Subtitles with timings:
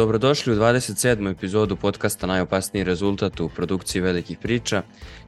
[0.00, 1.30] Dobrodošli u 27.
[1.30, 4.82] epizodu podcasta Najopasniji rezultat u produkciji velikih priča.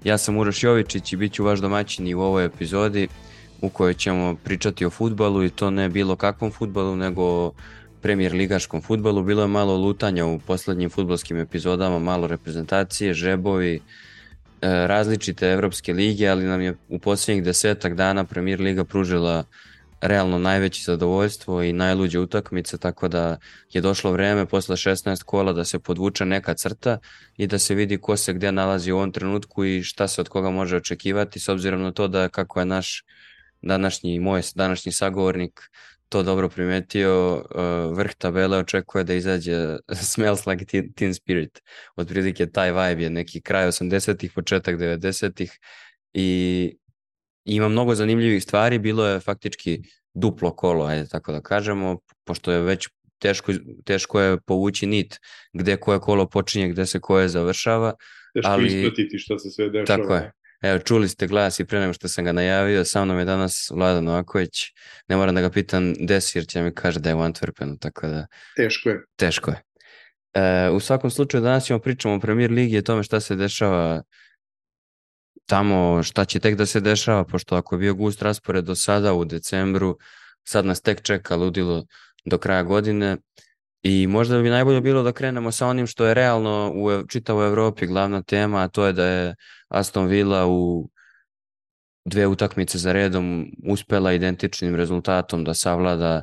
[0.04, 3.08] Ja sam Uroš Jovičić i bit ću vaš domaćin i u ovoj epizodi
[3.60, 7.52] u kojoj ćemo pričati o futbalu i to ne bilo kakvom futbalu nego o
[8.02, 9.22] premijer ligaškom futbalu.
[9.22, 13.80] Bilo je malo lutanja u poslednjim futbolskim epizodama, malo reprezentacije, žebovi, e,
[14.86, 19.44] različite evropske lige, ali nam je u poslednjih desetak dana premijer liga pružila
[20.02, 23.36] realno najveće zadovoljstvo i najluđe utakmice, tako da
[23.70, 26.98] je došlo vreme posle 16 kola da se podvuče neka crta
[27.36, 30.28] i da se vidi ko se gde nalazi u ovom trenutku i šta se od
[30.28, 33.04] koga može očekivati s obzirom na to da kako je naš
[33.62, 35.60] današnji moj današnji sagovornik
[36.12, 39.76] to dobro primetio, uh, vrh tabele očekuje da izađe
[40.12, 41.62] Smells Like Teen, teen Spirit.
[41.96, 45.58] Otprilike taj vibe je neki kraj 80-ih, početak 90-ih
[46.12, 46.76] i
[47.44, 49.82] ima mnogo zanimljivih stvari, bilo je faktički
[50.14, 53.52] duplo kolo, ajde tako da kažemo, pošto je već teško,
[53.84, 55.20] teško je povući nit
[55.52, 57.94] gde koje kolo počinje, gde se koje završava.
[58.34, 59.98] Teško ali, ispratiti šta se sve dešava.
[59.98, 60.32] Tako je.
[60.62, 63.70] Evo, čuli ste glas i pre nego što sam ga najavio, sa mnom je danas
[63.70, 64.50] Vladan Novaković.
[65.08, 68.06] Ne moram da ga pitam desi jer će mi kaže da je u Antwerpenu, tako
[68.06, 68.26] da...
[68.56, 69.04] Teško je.
[69.16, 69.62] Teško je.
[70.34, 74.02] E, u svakom slučaju danas ćemo pričamo o premier ligi i tome šta se dešava
[75.52, 79.12] tamo šta će tek da se dešava, pošto ako je bio gust raspored do sada
[79.12, 79.98] u decembru,
[80.44, 81.84] sad nas tek čeka ludilo
[82.24, 83.16] do kraja godine.
[83.82, 87.86] I možda bi najbolje bilo da krenemo sa onim što je realno u čitavoj Evropi
[87.86, 89.34] glavna tema, a to je da je
[89.68, 90.88] Aston Villa u
[92.04, 96.22] dve utakmice za redom uspela identičnim rezultatom da savlada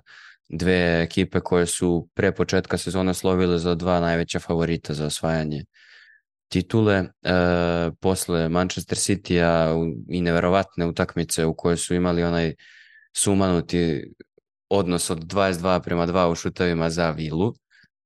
[0.49, 5.65] dve ekipe koje su pre početka sezone slovile za dva najveća favorita za osvajanje
[6.49, 7.33] titule e,
[7.99, 9.75] posle Manchester City-a
[10.09, 12.55] i neverovatne utakmice u kojoj su imali onaj
[13.17, 14.13] sumanuti
[14.69, 17.53] odnos od 22 prema 2 u šutavima za Vilu,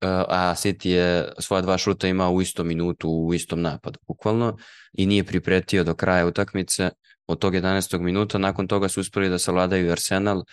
[0.02, 4.58] e, a City je svoja dva šuta imao u istom minutu, u istom napadu, bukvalno,
[4.94, 6.90] i nije pripretio do kraja utakmice
[7.28, 8.00] od tog 11.
[8.00, 10.44] minuta, nakon toga su uspeli da savladaju Arsenal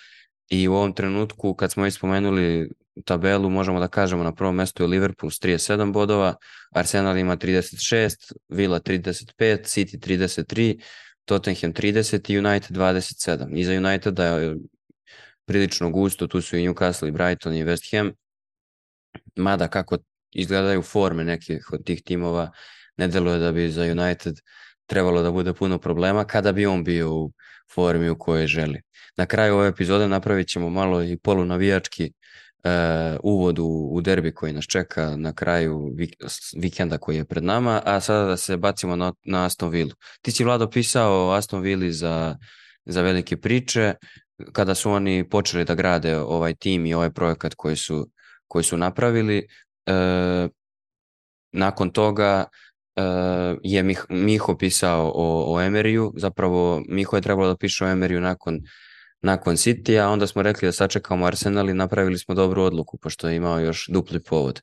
[0.49, 2.71] i u ovom trenutku kad smo ispomenuli
[3.05, 6.35] tabelu možemo da kažemo na prvom mestu je Liverpool s 37 bodova,
[6.71, 9.35] Arsenal ima 36, Villa 35,
[9.65, 10.81] City 33,
[11.25, 13.59] Tottenham 30 i United 27.
[13.59, 14.57] Iza Uniteda je
[15.45, 18.13] prilično gusto, tu su i Newcastle i Brighton i West Ham,
[19.37, 19.99] mada kako
[20.31, 22.51] izgledaju forme nekih od tih timova,
[22.97, 24.35] ne deluje da bi za United
[24.87, 27.33] trebalo da bude puno problema kada bi on bio u
[27.75, 28.83] formi u kojoj želi.
[29.17, 32.13] Na kraju ove epizode napravit ćemo malo i polunavijački
[32.65, 36.15] uh, uvod u, u derbi koji nas čeka na kraju vik,
[36.57, 39.95] vikenda koji je pred nama, a sada da se bacimo na, na Aston Villa.
[40.23, 42.37] Ti si Vlado pisao Aston Villa za,
[42.85, 43.95] za velike priče,
[44.53, 48.09] kada su oni počeli da grade ovaj tim i ovaj projekat koji su,
[48.49, 49.47] koji su napravili.
[49.87, 50.49] E,
[51.53, 52.45] nakon toga
[52.97, 53.03] e,
[53.63, 58.21] je Mih, Miho pisao o, o Emeriju, zapravo Miho je trebalo da piše o Emeriju
[58.21, 58.61] nakon
[59.23, 63.29] nakon City, a onda smo rekli da sačekamo Arsenal i napravili smo dobru odluku, pošto
[63.29, 64.61] je imao još dupli povod.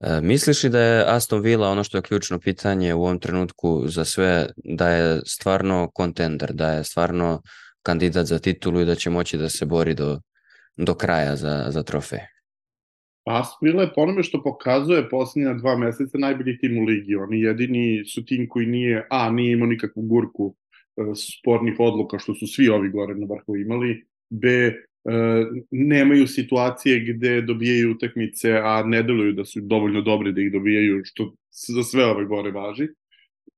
[0.00, 3.88] E, misliš li da je Aston Villa ono što je ključno pitanje u ovom trenutku
[3.88, 7.42] za sve, da je stvarno kontender, da je stvarno
[7.82, 10.20] kandidat za titulu i da će moći da se bori do,
[10.76, 12.20] do kraja za, za trofej?
[13.26, 17.16] Aston Villa je po što pokazuje posljednja dva meseca najbolji tim u ligi.
[17.16, 20.56] Oni jedini su tim koji nije, a, nije imao nikakvu gurku
[21.14, 24.72] spornih odluka što su svi ovi gore na vrhu imali, B, e,
[25.70, 31.02] nemaju situacije gde dobijaju utakmice, a ne deluju da su dovoljno dobri da ih dobijaju,
[31.04, 32.88] što za sve ove gore važi.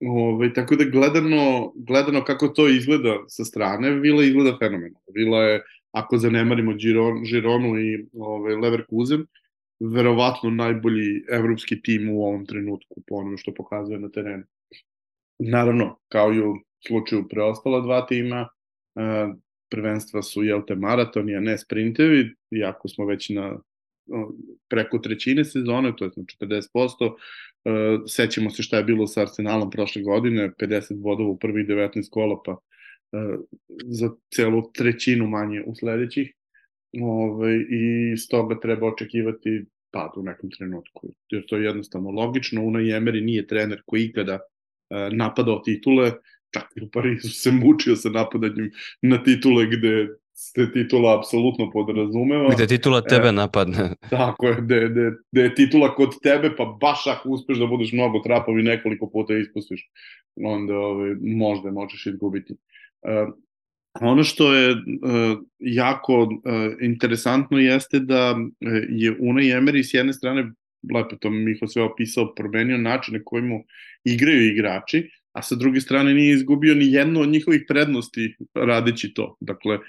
[0.00, 5.12] Ove, tako da gledano, gledano kako to izgleda sa strane, Vila izgleda fenomenalno.
[5.14, 5.62] Vila je,
[5.92, 9.26] ako zanemarimo Giron, Gironu i ove, Leverkusen,
[9.80, 14.44] verovatno najbolji evropski tim u ovom trenutku po onome što pokazuje na terenu.
[15.38, 16.56] Naravno, kao i u
[16.86, 18.48] slučaju preostala dva tima,
[18.96, 19.28] e,
[19.70, 23.58] prvenstva su jelte maratoni, a ne sprintevi, iako smo već na
[24.68, 27.14] preko trećine sezone, to je na 40%.
[27.64, 27.70] E,
[28.06, 32.40] sećamo se šta je bilo sa Arsenalom prošle godine, 50 bodova u prvih 19 kola,
[32.44, 33.36] pa e,
[33.84, 36.32] za celu trećinu manje u sledećih.
[37.02, 42.64] Ove, I stoga treba očekivati pad u nekom trenutku, jer to je jednostavno logično.
[42.64, 44.38] Una Emery nije trener koji ikada
[45.12, 46.12] napadao titule,
[46.54, 48.70] čak i u Parizu se mučio sa napadanjem
[49.02, 50.08] na titule gde
[50.38, 52.52] se titula apsolutno podrazumeva.
[52.54, 53.88] Gde titula tebe e, napadne.
[54.10, 57.92] Tako je, gde, gde, gde je titula kod tebe, pa baš ako uspeš da budeš
[57.92, 59.88] mnogo trapov i nekoliko puta ispustiš,
[60.36, 62.54] onda ove, ovaj, možda možeš izgubiti.
[63.02, 63.26] E,
[64.00, 64.76] ono što je e,
[65.58, 70.52] jako e, interesantno jeste da e, je Unai Emery s jedne strane
[70.94, 73.64] lepo to Miho sve opisao, promenio način na koji mu
[74.04, 79.36] igraju igrači, a sa druge strane nije izgubio ni jednu od njihovih prednosti radeći to.
[79.40, 79.80] Dakle, e,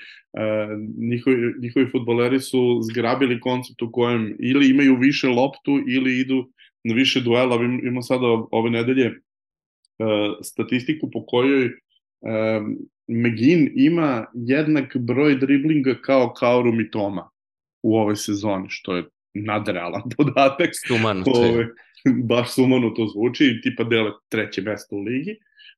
[0.97, 6.49] njihovi, njihovi futboleri su zgrabili koncept u kojem ili imaju više loptu ili idu
[6.83, 7.55] na više duela.
[7.55, 9.13] Imamo sada ove nedelje e,
[10.43, 11.71] statistiku po kojoj e,
[13.07, 17.29] McGinn ima jednak broj driblinga kao Kaoru Mitoma
[17.83, 19.03] u ovoj sezoni, što je
[19.33, 20.69] nadrealan podatak.
[20.87, 21.67] Sumano Ove,
[22.29, 25.37] baš sumano to zvuči, tipa dele treće mesto u ligi.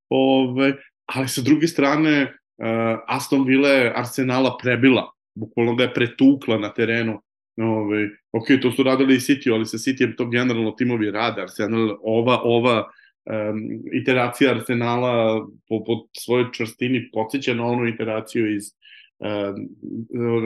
[0.09, 0.73] Ove,
[1.06, 6.73] ali sa druge strane, uh, Aston Villa je Arsenala prebila, bukvalno ga je pretukla na
[6.73, 7.21] terenu.
[7.57, 11.41] Ove, ok, to su radili i City, ali sa Cityjem to generalno timovi rade.
[11.41, 12.77] Arsenal, ova, ova
[13.25, 13.59] um,
[13.94, 18.63] iteracija Arsenala po, po svojoj čvrstini podsjeća na onu iteraciju iz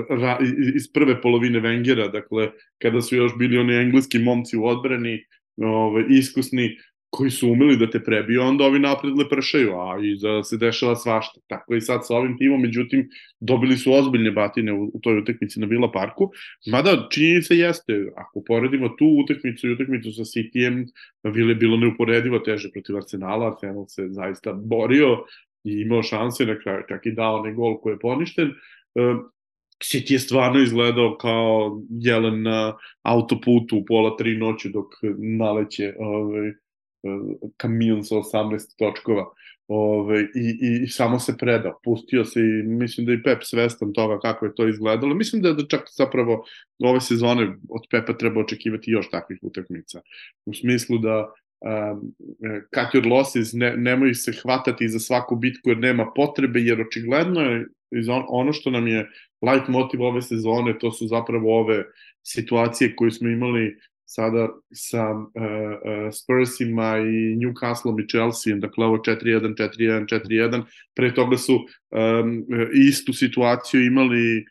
[0.10, 0.38] ra,
[0.75, 2.51] iz prve polovine Vengera, dakle,
[2.81, 5.24] kada su još bili oni engleski momci u odbrani,
[5.57, 6.78] ove, iskusni,
[7.16, 10.96] koji su umeli da te prebiju, onda ovi napred lepršaju, a i da se dešava
[10.96, 11.40] svašta.
[11.48, 13.10] Tako i sad sa ovim timom, međutim,
[13.40, 16.31] dobili su ozbiljne batine u, u toj utakmici na Vila Parku.
[16.72, 20.86] Mada činjenica jeste, ako poredimo tu utakmicu i utakmicu sa Cityjem,
[21.24, 25.24] Vila je bilo neuporedivo teže protiv Arsenala, Arsenal se zaista borio
[25.63, 28.52] i imao šanse na kraju, čak i dao onaj gol koji je poništen.
[29.83, 34.86] City je stvarno izgledao kao jelen na autoputu u pola tri noći dok
[35.18, 36.51] naleće ovaj,
[37.57, 39.25] kamion sa 18 točkova
[39.68, 43.94] ove, i, i, i samo se predao, pustio se i mislim da i Pep svestan
[43.94, 45.16] toga kako je to izgledalo.
[45.16, 46.45] Mislim da, da čak zapravo
[46.83, 50.01] ove sezone od Pepa treba očekivati još takvih utakmica.
[50.45, 52.13] U smislu da um,
[52.74, 57.42] cut your losses, ne, nemoj se hvatati za svaku bitku jer nema potrebe, jer očigledno
[57.42, 57.66] je
[58.30, 59.10] ono što nam je
[59.42, 61.84] light motiv ove sezone, to su zapravo ove
[62.24, 68.98] situacije koje smo imali sada sa uh, uh, Spursima i Newcastleom i Chelseaom, dakle ovo
[68.98, 70.63] 4-1, 4-1, 4-1,
[70.96, 74.46] pre toga su um, istu situaciju imali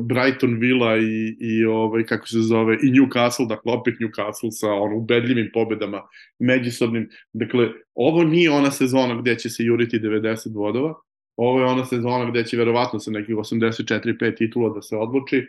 [0.00, 4.96] Brighton Villa i, i ovaj, kako se zove, i Newcastle, dakle opet Newcastle sa ono,
[4.96, 6.02] ubedljivim pobedama
[6.38, 7.08] međusobnim.
[7.32, 10.94] Dakle, ovo nije ona sezona gde će se juriti 90 vodova,
[11.36, 15.46] ovo je ona sezona gde će verovatno sa nekih 84-5 titula da se odluči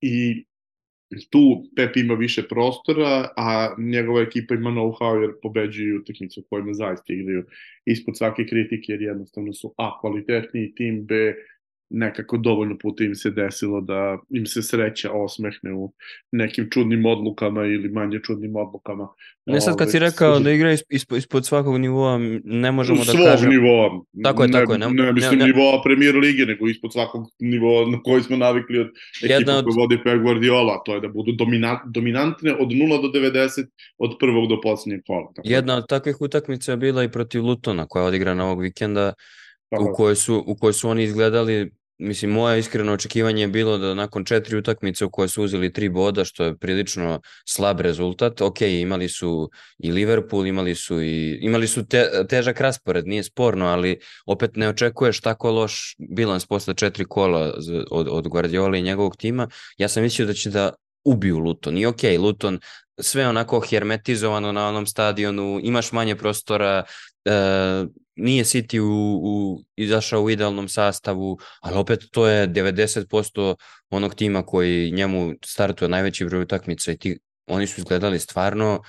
[0.00, 0.44] i
[1.30, 6.74] tu Pep ima više prostora, a njegova ekipa ima know-how jer pobeđuju utakmice u kojima
[6.74, 7.44] zaista igraju
[7.84, 11.34] ispod svake kritike jer jednostavno su A kvalitetniji tim, B
[11.90, 15.92] nekako dovoljno puta im se desilo da im se sreća osmehne u
[16.32, 19.08] nekim čudnim odlukama ili manje čudnim odlukama.
[19.46, 23.12] Ne sad kad si ovaj, rekao da igra ispod, ispod svakog nivoa, ne možemo da
[23.12, 23.36] kažemo...
[23.36, 23.90] Svog nivoa.
[24.24, 24.78] Tako je, ne, tako je.
[24.78, 25.52] Ne, ne mislim ne, ne.
[25.52, 28.88] nivoa premier lige, nego ispod svakog nivoa na koji smo navikli od
[29.24, 29.64] ekipa od...
[29.64, 33.66] koja vodi Pep Guardiola, to je da budu dominant, dominantne od 0 do 90,
[33.98, 35.32] od prvog do poslednjeg kola.
[35.36, 35.48] Tako.
[35.48, 39.12] Jedna od takvih utakmica je bila i protiv Lutona, koja je odigrana ovog vikenda,
[39.70, 43.94] u kojoj su, u kojoj su oni izgledali mislim, moje iskreno očekivanje je bilo da
[43.94, 48.60] nakon četiri utakmice u koje su uzeli tri boda, što je prilično slab rezultat, ok,
[48.60, 53.98] imali su i Liverpool, imali su i imali su te, težak raspored, nije sporno, ali
[54.26, 57.52] opet ne očekuješ tako loš bilans posle četiri kola
[57.90, 59.48] od, od Guardiola i njegovog tima.
[59.78, 60.70] Ja sam mislio da će da
[61.04, 61.78] ubiju Luton.
[61.78, 62.60] I ok, Luton
[63.00, 66.84] sve onako hermetizovano na onom stadionu, imaš manje prostora,
[67.24, 67.30] e,
[68.16, 73.54] nije City u, u, izašao u idealnom sastavu, ali opet to je 90%
[73.90, 78.82] onog tima koji njemu startuje najveći broj utakmica i ti, oni su izgledali stvarno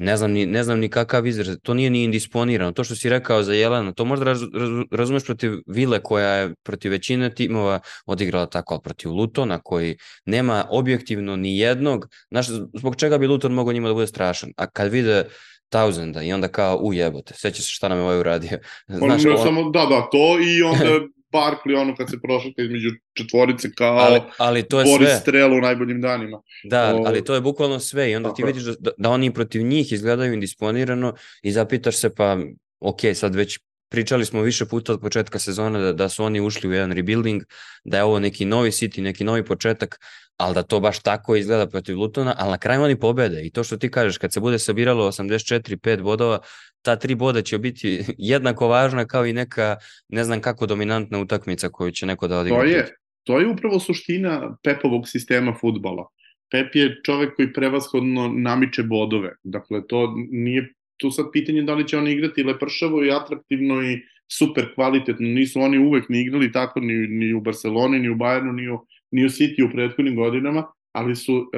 [0.00, 2.72] ne znam ni, ne znam ni kakav izraz, to nije ni indisponirano.
[2.72, 6.54] To što si rekao za Jelena, to možda raz, raz, razumeš protiv Vile koja je
[6.62, 12.46] protiv većine timova odigrala tako, ali protiv Lutona koji nema objektivno ni jednog, znaš,
[12.78, 14.52] zbog čega bi Luton mogao njima da bude strašan?
[14.56, 15.24] A kad vide
[15.70, 18.58] Tausenda i onda kao, u jebote, seća se šta nam je ovaj uradio.
[18.88, 19.44] Znaš, on, on...
[19.44, 20.84] samo, da, da, to i onda
[21.32, 25.16] Barkley, ono kad se prošaka između četvorice kao ali, ali to je Boris sve.
[25.16, 26.42] Strela u najboljim danima.
[26.64, 27.02] Da, o...
[27.06, 29.92] ali to je bukvalno sve i onda Tako ti vidiš da, da oni protiv njih
[29.92, 32.38] izgledaju indisponirano i zapitaš se pa,
[32.80, 33.58] ok, sad već
[33.90, 37.42] pričali smo više puta od početka sezona da, da su oni ušli u jedan rebuilding,
[37.84, 40.00] da je ovo neki novi City, neki novi početak,
[40.40, 43.64] ali da to baš tako izgleda protiv Lutona, ali na kraju oni pobede i to
[43.64, 46.38] što ti kažeš, kad se bude sabiralo 84-5 bodova,
[46.82, 49.76] ta tri boda će biti jednako važna kao i neka,
[50.08, 52.58] ne znam kako dominantna utakmica koju će neko da odigra.
[52.58, 52.88] To je,
[53.24, 56.06] to je upravo suština Pepovog sistema futbala.
[56.50, 59.36] Pep je čovek koji prevashodno namiče bodove.
[59.42, 64.00] Dakle, to nije tu sad pitanje da li će oni igrati lepršavo i atraktivno i
[64.32, 65.28] super kvalitetno.
[65.28, 68.86] Nisu oni uvek ni igrali tako ni, ni u Barceloni, ni u Bayernu, ni u,
[69.12, 71.48] u City u prethodnim godinama, ali su uh,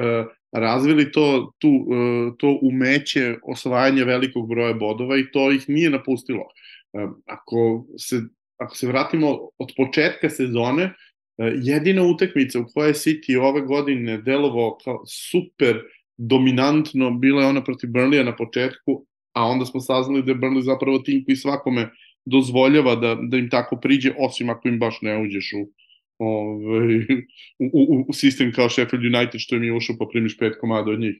[0.53, 6.43] razvili to, tu, e, to umeće osvajanja velikog broja bodova i to ih nije napustilo.
[6.93, 8.21] E, ako se,
[8.57, 10.93] ako se vratimo od početka sezone, e,
[11.61, 15.79] jedina utakmica u kojoj City ove godine delovao kao super
[16.17, 20.61] dominantno bila je ona protiv Burnleya na početku, a onda smo saznali da je Burnley
[20.61, 21.89] zapravo tim koji svakome
[22.25, 25.69] dozvoljava da, da im tako priđe, osim ako im baš ne uđeš u,
[26.17, 26.97] ovaj,
[27.59, 30.91] u, u, u sistem kao Sheffield United što im je ušao pa primiš pet komada
[30.91, 31.15] od njih.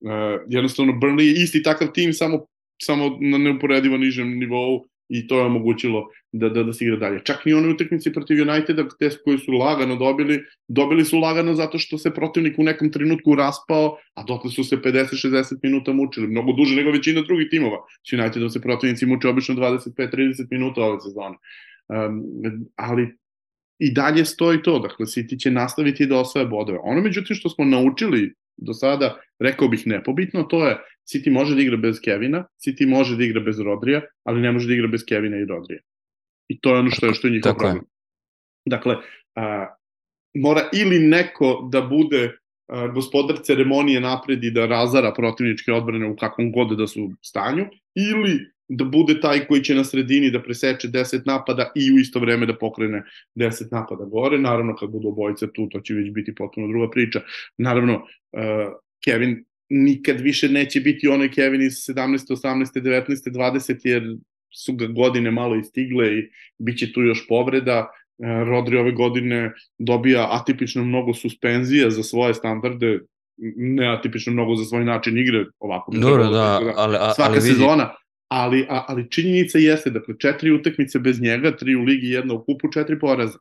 [0.00, 0.10] Uh,
[0.48, 2.46] jednostavno Burnley je isti takav tim samo,
[2.82, 7.20] samo na neuporedivo nižem nivou i to je omogućilo da, da, da se igra dalje.
[7.24, 11.78] Čak i one utakmice protiv Uniteda te koji su lagano dobili, dobili su lagano zato
[11.78, 16.52] što se protivnik u nekom trenutku raspao, a dotle su se 50-60 minuta mučili, mnogo
[16.52, 17.78] duže nego većina drugih timova.
[18.10, 21.36] S Unitedom se protivnici muče obično 25-30 minuta ove sezone.
[21.88, 22.22] Um,
[22.76, 23.16] ali
[23.78, 26.78] i dalje stoji to, dakle City će nastaviti da osvaja bodove.
[26.82, 31.62] Ono međutim što smo naučili do sada, rekao bih nepobitno, to je City može da
[31.62, 35.04] igra bez Kevina, City može da igra bez Rodrija, ali ne može da igra bez
[35.08, 35.80] Kevina i Rodrija.
[36.48, 37.84] I to je ono što je, što je njihov problem.
[38.66, 38.96] Dakle,
[39.34, 39.66] a,
[40.34, 42.36] mora ili neko da bude
[42.68, 47.66] a, gospodar ceremonije napred i da razara protivničke odbrane u kakvom god da su stanju,
[47.94, 52.20] ili da bude taj koji će na sredini da preseče 10 napada i u isto
[52.20, 53.02] vreme da pokrene
[53.34, 54.38] 10 napada gore.
[54.38, 57.20] Naravno, kad budu obojice tu, to će već biti potpuno druga priča.
[57.58, 58.72] Naravno, uh,
[59.04, 62.32] Kevin nikad više neće biti onaj Kevin iz 17.
[62.32, 62.80] 18.
[62.80, 63.30] 19.
[63.32, 63.80] 20.
[63.84, 64.16] jer
[64.54, 67.90] su ga godine malo istigle i bit će tu još povreda.
[68.18, 73.00] Uh, Rodri ove godine dobija atipično mnogo suspenzija za svoje standarde,
[73.56, 75.92] neatipično mnogo za svoj način igre, ovako.
[75.92, 77.94] Dobro, da, da, ali, ali, svaka ali vidi, sezona,
[78.28, 82.44] ali, a, ali činjenica jeste, dakle, četiri utakmice bez njega, tri u ligi, jedna u
[82.44, 83.38] kupu, četiri poraza.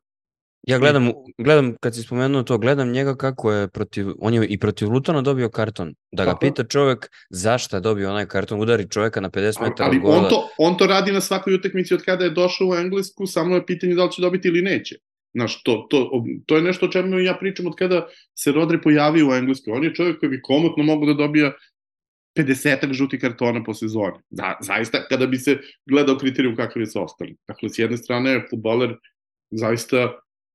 [0.67, 4.57] Ja gledam, gledam, kad si spomenuo to, gledam njega kako je protiv, on je i
[4.59, 5.93] protiv Lutona dobio karton.
[6.11, 6.39] Da ga Tako.
[6.39, 10.17] pita čovek zašto je dobio onaj karton, udari čoveka na 50 metara ali, ali gola.
[10.17, 13.55] on to, on to radi na svakoj utakmici od kada je došao u Englesku, samo
[13.55, 14.95] je pitanje da li će dobiti ili neće.
[15.33, 19.29] Znaš, to, to, to je nešto o čemu ja pričam od kada se Rodri pojavio
[19.29, 19.73] u Engleskoj.
[19.73, 21.51] On je čovjek koji bi komotno mogu da dobija
[22.37, 24.19] 50 žuti kartona po sezoni.
[24.29, 25.57] Da, zaista, kada bi se
[25.89, 27.35] gledao kriterijum kakav je sa ostali.
[27.47, 28.95] Dakle, s jedne strane je futbaler
[29.51, 30.11] zaista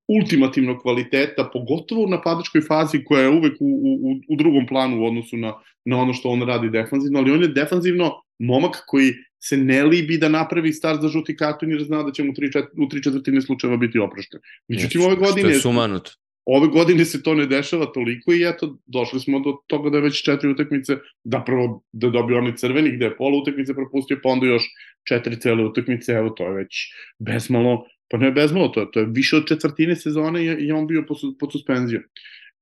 [0.08, 5.06] ultimativnog kvaliteta, pogotovo u napadačkoj fazi koja je uvek u, u, u drugom planu u
[5.06, 9.56] odnosu na, na ono što on radi defanzivno, ali on je defanzivno momak koji se
[9.56, 12.64] ne libi da napravi start za žuti karton jer zna da će mu tri, čet,
[12.78, 14.40] u tri četvrtine slučajeva biti oprošten.
[14.68, 15.40] Međutim, ove godine...
[15.40, 16.10] Što je sumanut.
[16.52, 20.02] Ove godine se to ne dešava toliko i eto, došli smo do toga da je
[20.02, 24.28] već četiri utakmice, da prvo da dobio onaj crveni gde je pola utakmice propustio, pa
[24.28, 24.64] onda još
[25.08, 26.80] četiri cele utakmice, evo to je već
[27.18, 31.04] bezmalo, pa ne bezmalo, to je, to je više od četvrtine sezone i, on bio
[31.08, 32.02] pod, pod suspenzijom.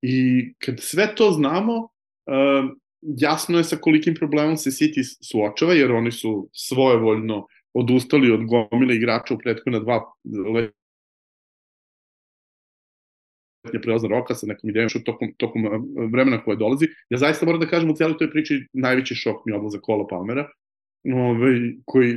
[0.03, 5.93] I kad sve to znamo, uh, jasno je sa kolikim problemom se City suočava, jer
[5.93, 10.03] oni su svojevoljno odustali od gomile igrača u prethodna dva
[13.83, 15.63] prelazna roka sa nekom idejom što tokom, tokom
[16.13, 16.87] vremena koje dolazi.
[17.11, 20.07] Ja zaista moram da kažem u cijeloj toj priči najveći šok mi je odlazak Kola
[20.07, 20.49] Palmera,
[21.15, 22.13] ovaj, koji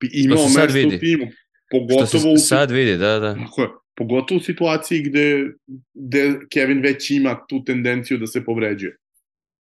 [0.00, 0.96] bi imao mesto vidi.
[0.96, 1.26] u timu.
[1.70, 3.34] Pogotovo što se u, sad vidi, da, da.
[3.34, 5.52] Tako je, pogotovo u situaciji gde,
[5.94, 8.96] gde Kevin već ima tu tendenciju da se povređuje.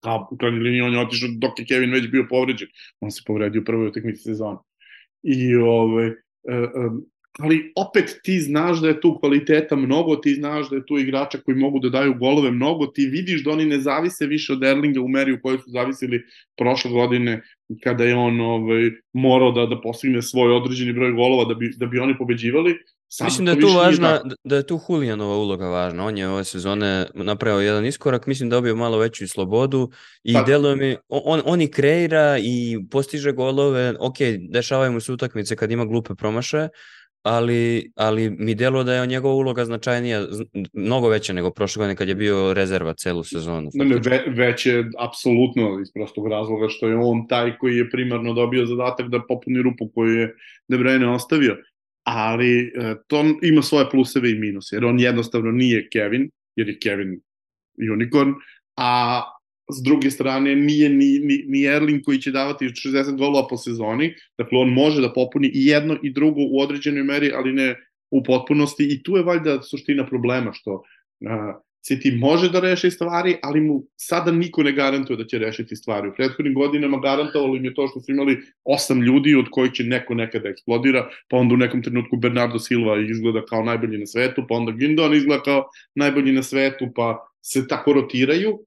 [0.04, 2.68] A u krajnjoj liniji on je otišao dok je Kevin već bio povređen.
[3.00, 4.60] On se povredio u prvoj utakmici sezona.
[5.24, 6.12] I ovaj,
[7.40, 11.38] ali opet ti znaš da je tu kvaliteta mnogo, ti znaš da je tu igrača
[11.38, 15.02] koji mogu da daju golove mnogo, ti vidiš da oni ne zavise više od Erlinga
[15.02, 16.24] u meri u kojoj su zavisili
[16.58, 17.42] prošle godine
[17.84, 21.86] kada je on ovaj, morao da, da postigne svoj određeni broj golova da bi, da
[21.86, 22.76] bi oni pobeđivali.
[23.08, 26.06] Sad mislim da je tu važna, da je tu Julianova uloga važna.
[26.06, 29.90] On je ove sezone napravio jedan iskorak, mislim da dobio malo veću slobodu
[30.24, 30.44] i pa.
[30.44, 34.18] deluje mi, on, on i kreira i postiže golove, ok,
[34.50, 36.70] dešavaju mu se utakmice kad ima glupe promašaje,
[37.24, 40.26] ali, ali mi delo da je njegova uloga značajnija,
[40.74, 43.70] mnogo veća nego prošle godine kad je bio rezerva celu sezonu.
[43.74, 47.90] Ne, ne, ve, već je apsolutno iz prostog razloga što je on taj koji je
[47.90, 50.36] primarno dobio zadatak da popuni rupu koju je
[50.68, 51.58] De Bruyne ostavio.
[52.04, 56.80] Ali e, to ima svoje pluseve i minuse, jer on jednostavno nije Kevin, jer je
[56.80, 57.20] Kevin
[57.94, 58.34] unicorn,
[58.78, 59.22] a
[59.72, 64.14] s druge strane nije ni, ni, ni Erling koji će davati 60 golova po sezoni,
[64.38, 67.76] dakle on može da popuni i jedno i drugo u određenoj meri, ali ne
[68.12, 70.84] u potpunosti i tu je valjda suština problema što uh,
[71.84, 76.10] City može da reši stvari, ali mu sada niko ne garantuje da će rešiti stvari.
[76.10, 79.84] U prethodnim godinama garantovalo im je to što su imali osam ljudi od kojih će
[79.84, 84.46] neko nekada eksplodira, pa onda u nekom trenutku Bernardo Silva izgleda kao najbolji na svetu,
[84.50, 85.66] pa onda Gindon izgleda kao
[85.96, 88.60] najbolji na svetu, pa se tako rotiraju,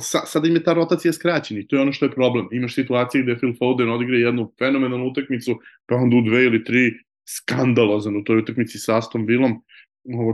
[0.00, 2.48] sa, sada im je ta rotacija skraćena i to je ono što je problem.
[2.52, 6.92] Imaš situacije gde Phil Foden odigra jednu fenomenalnu utakmicu, pa onda u dve ili tri
[7.28, 9.62] skandalozan u toj utakmici sa Aston Villom,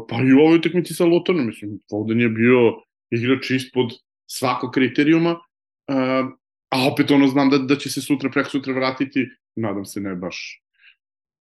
[0.09, 3.92] pa i u ovoj utakmici sa Lutonom, mislim, Foden je bio igrač ispod
[4.26, 5.38] svakog kriterijuma,
[6.70, 10.14] a opet ono znam da, da će se sutra, preko sutra vratiti, nadam se ne
[10.14, 10.62] baš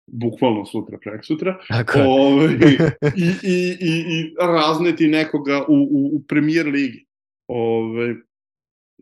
[0.07, 1.57] bukvalno sutra, prek sutra,
[1.95, 2.53] Ove, ovaj,
[3.25, 7.05] i, i, i, i razneti nekoga u, u, u premier ligi.
[7.47, 8.15] Ove, ovaj,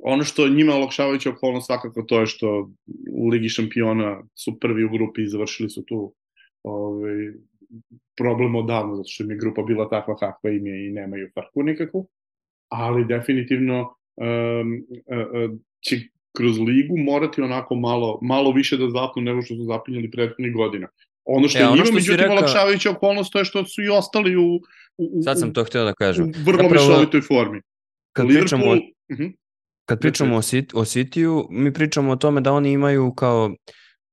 [0.02, 2.70] ono što njima olakšavajuća okolnost svakako to je što
[3.12, 6.14] u Ligi šampiona su prvi u grupi i završili su tu
[6.64, 7.34] ove, ovaj,
[8.18, 11.64] problem odavno, zato što im je grupa bila takva kakva im je i nemaju farku
[11.64, 12.08] nikakvu,
[12.72, 15.96] ali definitivno um, uh, će
[16.38, 20.88] kroz ligu morati onako malo, malo više da zapnu nego što su zapinjali prethodnih godina.
[21.26, 22.32] Ono što e, je ono njima, međutim, reka...
[22.32, 24.56] olakšavajuća okolnost, to je što su i ostali u,
[24.98, 26.26] u, Sad sam to htio da kažem.
[26.26, 27.62] u vrlo Zapravo, mišovitoj formi.
[28.14, 28.78] Kad Liverpool, pričamo, uh
[29.12, 29.24] mhm.
[29.24, 29.34] -huh.
[29.86, 33.52] kad pričamo o, City, o City-u, mi pričamo o tome da oni imaju kao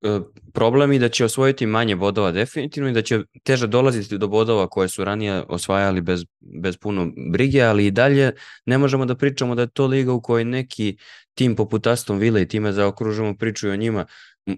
[0.02, 0.20] E,
[0.52, 4.68] problem i da će osvojiti manje bodova definitivno i da će teže dolaziti do bodova
[4.68, 6.24] koje su ranije osvajali bez,
[6.62, 8.32] bez puno brige, ali i dalje
[8.66, 10.96] ne možemo da pričamo da je to liga u kojoj neki
[11.34, 14.06] tim poput Aston Villa i time zaokružujemo priču o njima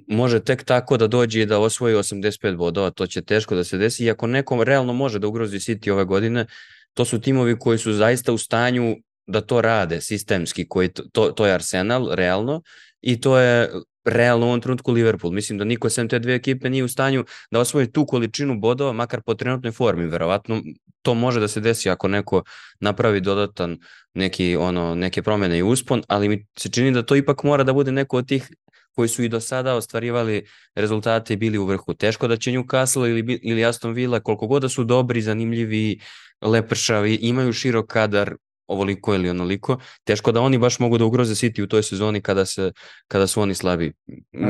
[0.09, 3.79] može tek tako da dođe i da osvoji 85 bodova, to će teško da se
[3.79, 6.47] desi i ako nekom realno može da ugrozi City ove godine,
[6.95, 8.97] to su timovi koji su zaista u stanju
[9.27, 12.63] da to rade sistemski, koji to, to, je Arsenal realno
[13.01, 13.71] i to je
[14.05, 15.33] realno u ovom trenutku Liverpool.
[15.33, 18.93] Mislim da niko sem te dve ekipe nije u stanju da osvoji tu količinu bodova,
[18.93, 20.07] makar po trenutnoj formi.
[20.07, 20.63] Verovatno
[21.03, 22.43] to može da se desi ako neko
[22.81, 23.79] napravi dodatan
[24.15, 27.73] neki, ono, neke promene i uspon, ali mi se čini da to ipak mora da
[27.73, 28.51] bude neko od tih
[28.93, 31.95] koji su i do sada ostvarivali rezultate i bili u vrhu.
[31.95, 36.01] Teško da će Newcastle ili, ili Aston Villa, koliko god da su dobri, zanimljivi,
[36.41, 38.35] lepršavi, imaju širok kadar,
[38.67, 42.47] ovoliko ili onoliko, teško da oni baš mogu da ugroze City u toj sezoni kada,
[42.47, 42.73] se,
[43.09, 43.93] kada su oni slabi.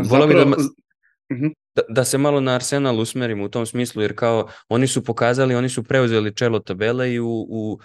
[0.05, 0.45] Volao bi da,
[1.75, 5.55] da, da se malo na Arsenal usmerimo u tom smislu, jer kao oni su pokazali,
[5.55, 7.79] oni su preuzeli čelo tabele i u, u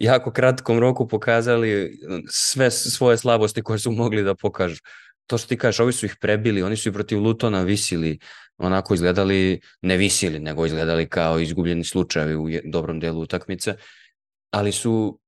[0.00, 4.82] jako kratkom roku pokazali sve svoje slabosti koje su mogli da pokažu.
[5.26, 8.18] To što ti kažeš, ovi su ih prebili, oni su i protiv Lutona visili,
[8.58, 13.74] onako izgledali, ne visili, nego izgledali kao izgubljeni slučajevi u dobrom delu utakmice,
[14.50, 15.20] ali su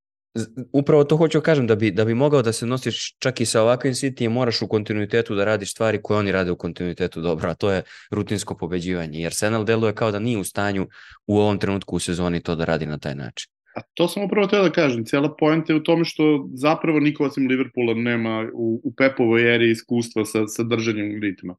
[0.73, 3.47] upravo to hoću da kažem, da bi, da bi mogao da se nosiš čak i
[3.47, 7.51] sa ovakvim City, moraš u kontinuitetu da radiš stvari koje oni rade u kontinuitetu dobro,
[7.51, 10.89] a to je rutinsko pobeđivanje, jer Senal deluje kao da nije u stanju
[11.27, 13.51] u ovom trenutku u sezoni to da radi na taj način.
[13.77, 17.25] A to sam upravo teo da kažem, cijela pojenta je u tome što zapravo niko
[17.25, 21.55] osim Liverpoola nema u, u Pepovoj eri iskustva sa, sa držanjem ritma.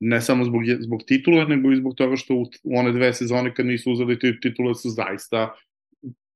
[0.00, 3.54] Ne samo zbog, zbog titula, nego i zbog toga što u, u one dve sezone
[3.54, 5.54] kad nisu uzeli titule su zaista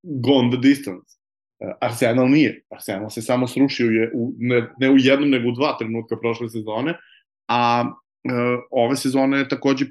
[0.02, 1.15] gone the distance
[1.80, 2.62] Arsenal nije.
[2.70, 6.48] Arsenal se samo srušio je u, ne, ne u jednom, nego u dva trenutka prošle
[6.48, 6.94] sezone,
[7.48, 7.84] a
[8.24, 8.32] e,
[8.70, 9.86] ove sezone je takođe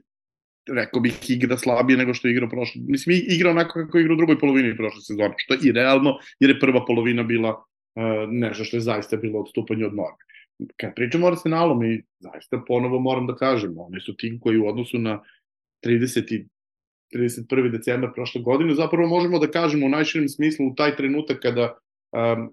[0.70, 2.82] rekao bih igra slabije nego što je igrao prošle.
[2.88, 6.18] Mislim, igra onako kako je igrao u drugoj polovini prošle sezone, što je i realno,
[6.40, 7.64] jer je prva polovina bila
[7.96, 10.26] e, nešto što je zaista bilo odstupanje od norme.
[10.78, 14.68] Kad pričamo o Arsenalu, mi zaista ponovo moram da kažem, oni su tim koji u
[14.68, 15.24] odnosu na
[15.86, 16.46] 30
[17.14, 17.72] 31.
[17.72, 21.78] decembar prošle godine, zapravo možemo da kažemo u najširem smislu u taj trenutak kada
[22.12, 22.50] um,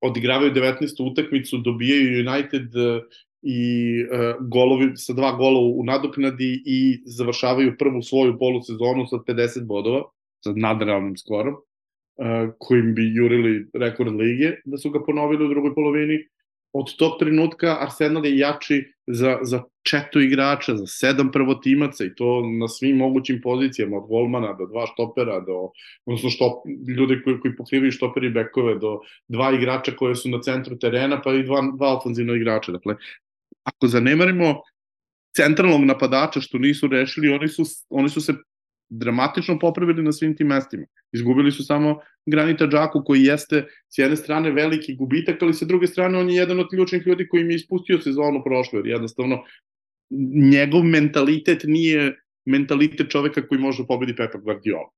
[0.00, 1.12] odigravaju 19.
[1.12, 3.02] utakmicu, dobijaju United uh,
[3.42, 3.62] i
[4.02, 10.02] uh, golovi sa dva gola u nadoknadi i završavaju prvu svoju polusezonu sa 50 bodova,
[10.44, 15.74] sa nadrealnim skorom, uh, kojim bi jurili rekord lige, da su ga ponovili u drugoj
[15.74, 16.18] polovini
[16.72, 22.42] od tog trenutka Arsenal je jači za, za četu igrača, za sedam prvotimaca i to
[22.60, 25.70] na svim mogućim pozicijama, od golmana do dva štopera, do,
[26.06, 26.52] odnosno štop,
[26.96, 31.22] ljude koji, koji pokrivaju štoperi i bekove, do dva igrača koje su na centru terena,
[31.22, 32.72] pa i dva, dva ofenzivna igrača.
[32.72, 32.96] Dakle,
[33.64, 34.60] ako zanemarimo
[35.36, 38.34] centralnog napadača što nisu rešili, oni su, oni su se
[38.90, 40.86] dramatično popravili na svim tim mestima.
[41.12, 45.86] Izgubili su samo Granita Džaku koji jeste s jedne strane veliki gubitak, ali sa druge
[45.86, 49.42] strane on je jedan od ključnih ljudi koji mi je ispustio sezonu prošle, jer jednostavno
[50.50, 54.88] njegov mentalitet nije mentalitet čoveka koji može pobedi Pepa Guardiola.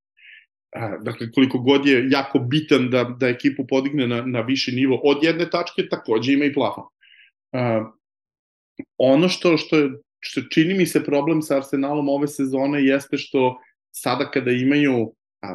[1.01, 5.23] Dakle, koliko god je jako bitan da, da ekipu podigne na, na viši nivo od
[5.23, 6.83] jedne tačke, takođe ima i plafon.
[8.97, 13.57] Ono što, što, je, što čini mi se problem sa Arsenalom ove sezone jeste što
[13.91, 15.13] sada kada imaju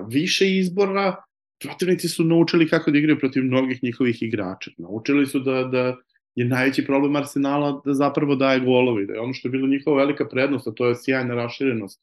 [0.08, 1.16] više izbora,
[1.64, 4.70] protivnici su naučili kako da igraju protiv mnogih njihovih igrača.
[4.78, 5.96] Naučili su da, da
[6.34, 9.96] je najveći problem Arsenala da zapravo daje golovi, da je ono što je bilo njihova
[9.96, 12.00] velika prednost, a to je sjajna raširenost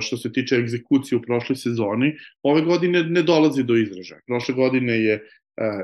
[0.00, 4.20] što se tiče egzekucije u prošloj sezoni, ove godine ne dolazi do izražaja.
[4.26, 5.20] Prošle godine je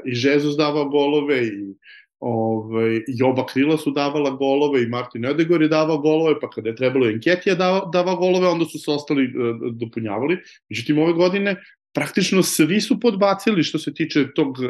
[0.04, 1.74] i Žezus davao golove i
[2.20, 6.68] Ove, I oba krila su davala golove i Martin Edegor je davao golove, pa kada
[6.68, 10.38] je trebalo Enketija davao, davao golove, onda su se ostali uh, dopunjavali.
[10.70, 11.56] Međutim, ove godine
[11.94, 14.66] praktično svi su podbacili što se tiče tog uh,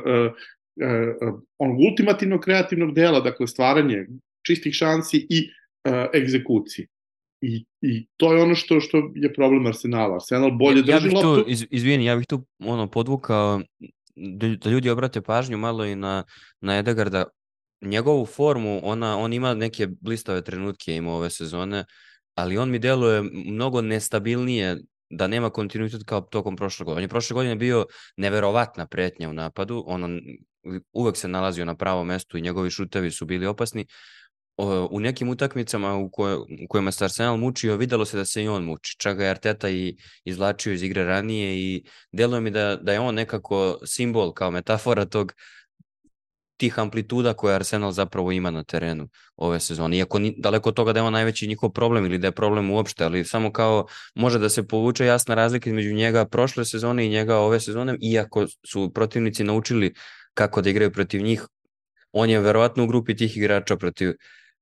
[1.25, 4.07] uh, onog ultimativnog kreativnog dela, dakle stvaranje
[4.47, 5.49] čistih šansi i
[5.89, 6.87] uh, egzekucije.
[7.41, 10.15] I, I to je ono što što je problem Arsenala.
[10.15, 11.43] Arsenal bolje ja, drži ja loptu.
[11.43, 13.61] Tu, iz, izvini, ja bih tu ono podvukao
[14.17, 16.25] da, da ljudi obrate pažnju malo i na,
[16.61, 17.25] na Edegarda
[17.83, 21.85] njegovu formu, ona, on ima neke blistave trenutke ima ove sezone,
[22.35, 24.77] ali on mi deluje mnogo nestabilnije
[25.11, 26.99] da nema kontinuitet kao tokom prošle godine.
[26.99, 27.87] On je prošle godine bio
[28.17, 30.21] neverovatna pretnja u napadu, on
[30.93, 33.87] uvek se nalazio na pravom mestu i njegovi šutevi su bili opasni.
[34.91, 38.49] U nekim utakmicama u, koje, u kojima se Arsenal mučio, videlo se da se i
[38.49, 38.97] on muči.
[38.99, 43.01] Čak ga je Arteta i izvlačio iz igre ranije i deluje mi da, da je
[43.01, 45.33] on nekako simbol kao metafora tog
[46.59, 49.97] tih amplituda koje Arsenal zapravo ima na terenu ove sezone.
[49.97, 52.71] Iako ni, daleko od toga da je on najveći njihov problem ili da je problem
[52.71, 57.09] uopšte, ali samo kao može da se povuče jasna razlika između njega prošle sezone i
[57.09, 59.95] njega ove sezone, iako su protivnici naučili
[60.35, 61.47] kako da igraju protiv njih,
[62.13, 64.13] on je verovatno u grupi tih igrača protiv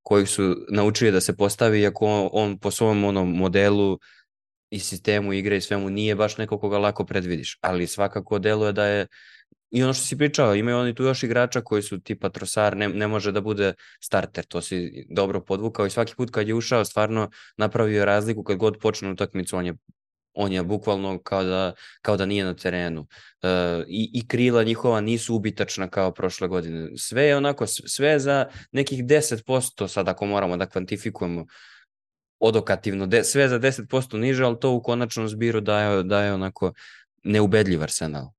[0.02, 3.98] kojih su naučili da se postavi, iako on, po svom onom modelu
[4.70, 8.86] i sistemu igre i svemu nije baš neko koga lako predvidiš, ali svakako deluje da
[8.86, 9.06] je
[9.76, 12.88] I ono što si pričao, imaju oni tu još igrača koji su tipa Trosar, ne,
[12.88, 16.84] ne može da bude starter, to si dobro podvukao i svaki put kad je ušao
[16.84, 19.74] stvarno napravio razliku kad god počne utakmicu, on je
[20.38, 23.06] on je bukvalno kao da, kao da nije na terenu.
[23.42, 23.48] E,
[23.88, 26.88] i, I krila njihova nisu ubitačna kao prošle godine.
[26.96, 31.46] Sve je onako, sve za nekih 10% sad ako moramo da kvantifikujemo
[32.38, 36.72] odokativno, de, sve za 10% niže, ali to u konačnom zbiru daje, daje onako
[37.24, 38.35] neubedljiv arsenal.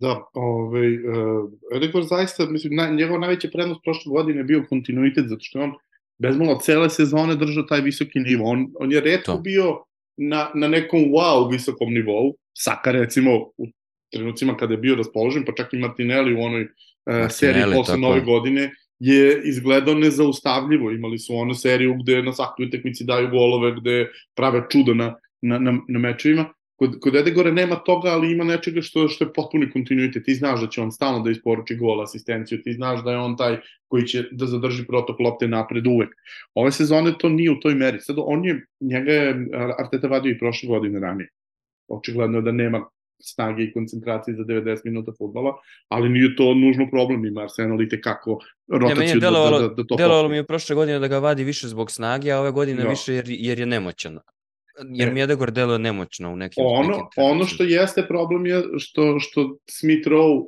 [0.00, 5.26] Da, ovaj, uh, Edegor zaista, mislim, na, njegov najveća prednost prošle godine je bio kontinuitet,
[5.28, 5.72] zato što on
[6.18, 8.50] bezmalo cele sezone držao taj visoki nivo.
[8.50, 9.38] On, on je redko to.
[9.38, 9.84] bio
[10.16, 12.36] na, na nekom wow visokom nivou.
[12.54, 13.66] Saka recimo u
[14.12, 18.20] trenucima kada je bio raspoložen, pa čak i Martinelli u onoj uh, seriji posle nove
[18.20, 20.90] godine, je izgledao nezaustavljivo.
[20.90, 25.58] Imali su onu seriju gde na svakoj utakmici daju golove, gde prave čudo na, na,
[25.58, 29.70] na, na mečevima Kod, kod Edegora nema toga, ali ima nečega što, što je potpuni
[29.70, 30.24] kontinuitet.
[30.24, 33.36] Ti znaš da će on stalno da isporuči gol, asistenciju, ti znaš da je on
[33.36, 33.56] taj
[33.88, 36.14] koji će da zadrži protok lopte napred uvek.
[36.54, 38.00] Ove sezone to nije u toj meri.
[38.00, 39.46] Sad on je, njega je
[39.78, 41.28] Arteta vadio i prošle godine ranije.
[41.88, 42.84] Očigledno je da nema
[43.20, 45.56] snage i koncentracije za 90 minuta futbola,
[45.88, 48.38] ali nije to nužno problem, ima Arsenal i tekako
[48.68, 51.44] rotaciju ne, da, da, da, da to Delovalo mi je prošle godine da ga vadi
[51.44, 52.90] više zbog snage, a ove godine jo.
[52.90, 54.18] više jer, jer je nemoćan
[54.94, 58.62] jer mi je Edegor deluje nemoćno u nekim ono, nekim ono što jeste problem je
[58.78, 60.46] što, što Smith Rowe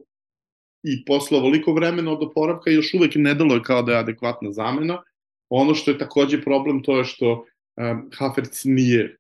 [0.83, 5.03] i posle ovoliko vremena od oporavka još uvek ne deluje kao da je adekvatna zamena.
[5.49, 9.17] Ono što je takođe problem to je što um, Havertz nije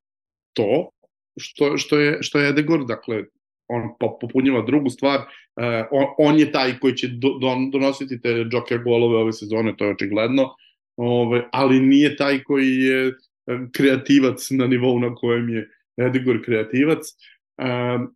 [0.52, 0.90] to
[1.38, 3.24] što, što, je, što je Edegor, dakle
[3.68, 3.82] on
[4.20, 8.82] popunjava drugu stvar, uh, on, on je taj koji će do, don, donositi te joker
[8.82, 10.54] golove ove sezone, to je očigledno,
[10.96, 13.12] ove, ali nije taj koji je
[13.72, 17.06] kreativac na nivou na kojem je Edegor kreativac.
[17.58, 18.14] Um,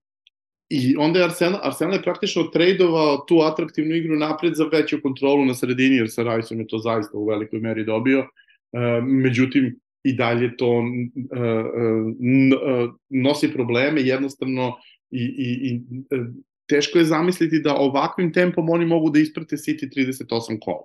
[0.68, 5.44] I onda je Arsenal, Arsenal je praktično trejdovao tu atraktivnu igru napred za veću kontrolu
[5.44, 8.26] na sredini, jer sa Rajsom je to zaista u velikoj meri dobio.
[9.02, 10.84] Međutim, i dalje to uh,
[13.08, 14.72] nosi probleme, jednostavno
[15.10, 15.80] i, i, i
[16.66, 20.84] teško je zamisliti da ovakvim tempom oni mogu da isprate City 38 kola.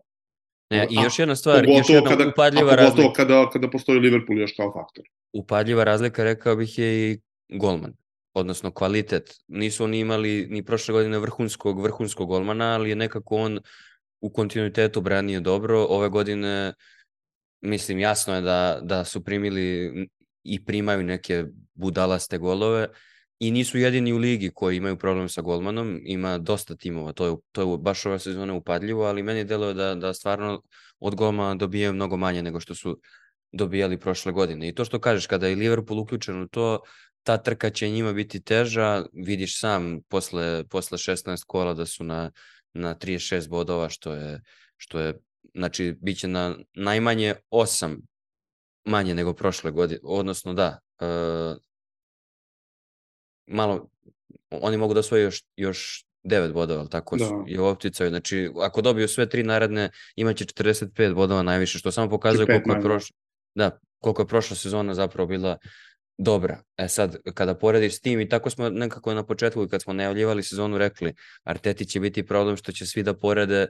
[0.70, 3.14] Ne, I još jedna stvar, još jedna kada, upadljiva razlika.
[3.14, 5.06] kada, kada postoji Liverpool još kao faktor.
[5.34, 7.94] Upadljiva razlika, rekao bih, je i golman
[8.34, 9.36] odnosno kvalitet.
[9.48, 13.60] Nisu oni imali ni prošle godine vrhunskog, vrhunskog golmana, ali je nekako on
[14.22, 15.86] u kontinuitetu branio dobro.
[15.90, 16.74] Ove godine,
[17.62, 19.94] mislim, jasno je da, da su primili
[20.44, 22.88] i primaju neke budalaste golove,
[23.40, 27.36] i nisu jedini u ligi koji imaju problem sa golmanom, ima dosta timova, to je,
[27.52, 30.62] to je baš ove sezone upadljivo, ali meni deluje da, da stvarno
[31.00, 33.00] od golmana dobijaju mnogo manje nego što su
[33.52, 34.68] dobijali prošle godine.
[34.68, 36.80] I to što kažeš, kada je Liverpool uključen u to,
[37.24, 42.32] ta trka će njima biti teža, vidiš sam posle, posle 16 kola da su na,
[42.74, 44.42] na 36 bodova, što je,
[44.78, 45.20] što je
[45.54, 47.98] znači, bit će na najmanje 8
[48.86, 51.58] manje nego prošle godine, odnosno da, uh,
[53.50, 53.90] malo,
[54.50, 57.26] oni mogu da osvoje još, još 9 bodova, tako da.
[57.26, 58.10] su i u opticaju.
[58.10, 62.82] Znači, ako dobiju sve tri naredne, imaće 45 bodova najviše, što samo pokazuje koliko je,
[62.82, 63.16] prošla,
[63.56, 65.58] da, koliko je prošla sezona zapravo bila
[66.18, 66.64] dobra.
[66.78, 70.44] E sad, kada porediš s tim i tako smo nekako na početku kad smo najavljivali
[70.44, 73.68] sezonu rekli Arteti će biti problem što će svi da porede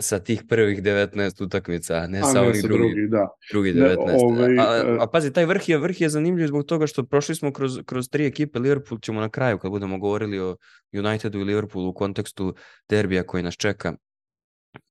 [0.00, 3.28] sa tih prvih 19 utakmica, ne a sa ne ovih drugih, drugi, da.
[3.50, 4.06] drugi 19.
[4.06, 7.04] Ne, ovaj, a, a, a pazi, taj vrh je, vrh je zanimljiv zbog toga što
[7.04, 10.56] prošli smo kroz, kroz tri ekipe, Liverpool ćemo na kraju kad budemo govorili o
[10.92, 12.54] Unitedu i Liverpoolu u kontekstu
[12.88, 13.94] derbija koji nas čeka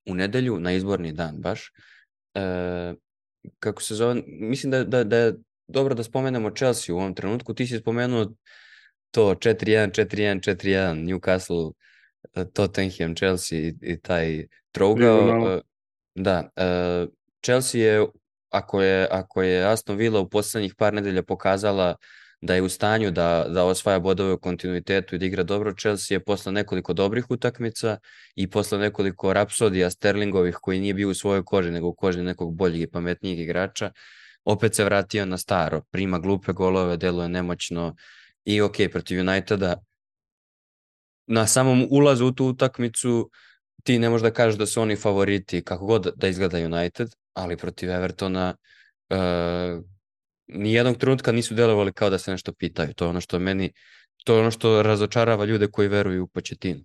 [0.10, 1.72] u nedelju, na izborni dan baš.
[2.34, 2.94] E,
[3.60, 5.34] kako se zove, mislim da, da, da je
[5.68, 8.34] dobro da spomenemo Chelsea u ovom trenutku, ti si spomenuo
[9.12, 11.72] to 4-1, 4-1, 4-1, Newcastle,
[12.54, 15.62] Tottenham, Chelsea i, i taj trougao.
[16.16, 16.50] Da,
[17.46, 18.06] Chelsea je,
[18.50, 21.96] ako je, ako je Aston Villa u poslednjih par nedelja pokazala
[22.42, 26.16] da je u stanju da, da osvaja bodove u kontinuitetu i da igra dobro, Chelsea
[26.16, 27.98] je posle nekoliko dobrih utakmica
[28.36, 32.56] i posle nekoliko rapsodija Sterlingovih koji nije bio u svojoj koži, nego u koži nekog
[32.56, 33.92] boljeg i pametnijeg igrača,
[34.46, 37.96] opet se vratio na staro, prima glupe golove, deluje nemoćno
[38.46, 39.76] i ok, protiv Uniteda
[41.28, 43.30] na samom ulazu u tu utakmicu
[43.84, 47.58] ti ne možeš da kažeš da su oni favoriti kako god da izgleda United, ali
[47.58, 48.56] protiv Evertona
[49.10, 49.84] uh,
[50.48, 52.94] nijednog trenutka nisu delovali kao da se nešto pitaju.
[52.94, 53.72] To je ono što meni,
[54.26, 56.82] to je ono što razočarava ljude koji veruju u početinu.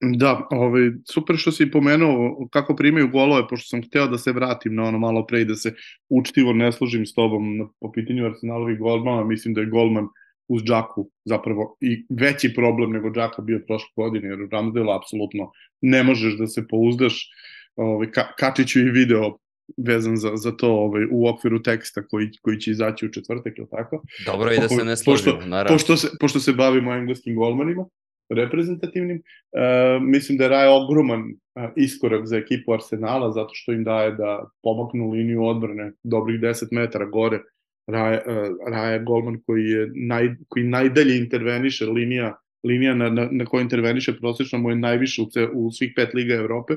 [0.00, 4.74] Da, ovaj, super što si pomenuo kako primaju golove, pošto sam hteo da se vratim
[4.74, 5.74] na ono malo pre i da se
[6.08, 10.08] učtivo ne služim s tobom po pitanju Arsenalovih golmana, mislim da je golman
[10.48, 15.50] uz Džaku zapravo i veći problem nego Džaka bio prošle godine, jer u Ramsdale apsolutno
[15.80, 17.30] ne možeš da se pouzdaš.
[17.76, 19.38] Ovaj, ka, Kačiću i video
[19.76, 23.66] vezan za, za to ovaj, u okviru teksta koji, koji će izaći u četvrtak, ili
[23.70, 24.02] tako?
[24.26, 25.74] Dobro i da se ne složimo, pošto, naravno.
[25.74, 27.86] Pošto se, pošto se bavimo engleskim golmanima,
[28.30, 33.84] reprezentativnim, uh, mislim da je Raja ogroman uh, iskorak za ekipu Arsenala, zato što im
[33.84, 37.40] daje da pomaknu liniju odbrane dobrih 10 metara gore.
[37.86, 43.44] Raja, uh, Raja golman koji, je naj, koji najdalje interveniše linija linija na, na, na
[43.44, 46.74] kojoj interveniše prosečno mu je najviše u, u svih pet liga Evrope.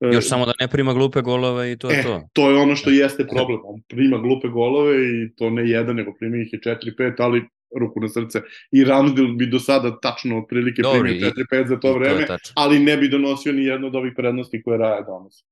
[0.00, 2.28] E, Još samo da ne prima glupe golove i to je e, to.
[2.32, 3.58] To je ono što jeste problem.
[3.64, 7.42] On prima glupe golove i to ne jedan, nego prima ih i 4-5, ali
[7.80, 8.40] ruku na srce.
[8.72, 12.96] I Ramsdale bi do sada tačno otprilike primio 4-5 za to vreme, to ali ne
[12.96, 15.44] bi donosio ni jedno od ovih prednosti koje Raja donosi.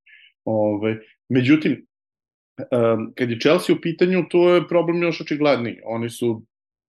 [0.45, 1.87] Ove, međutim,
[2.59, 5.77] um, kad je Chelsea u pitanju, to je problem još očigledniji.
[5.85, 6.43] Oni su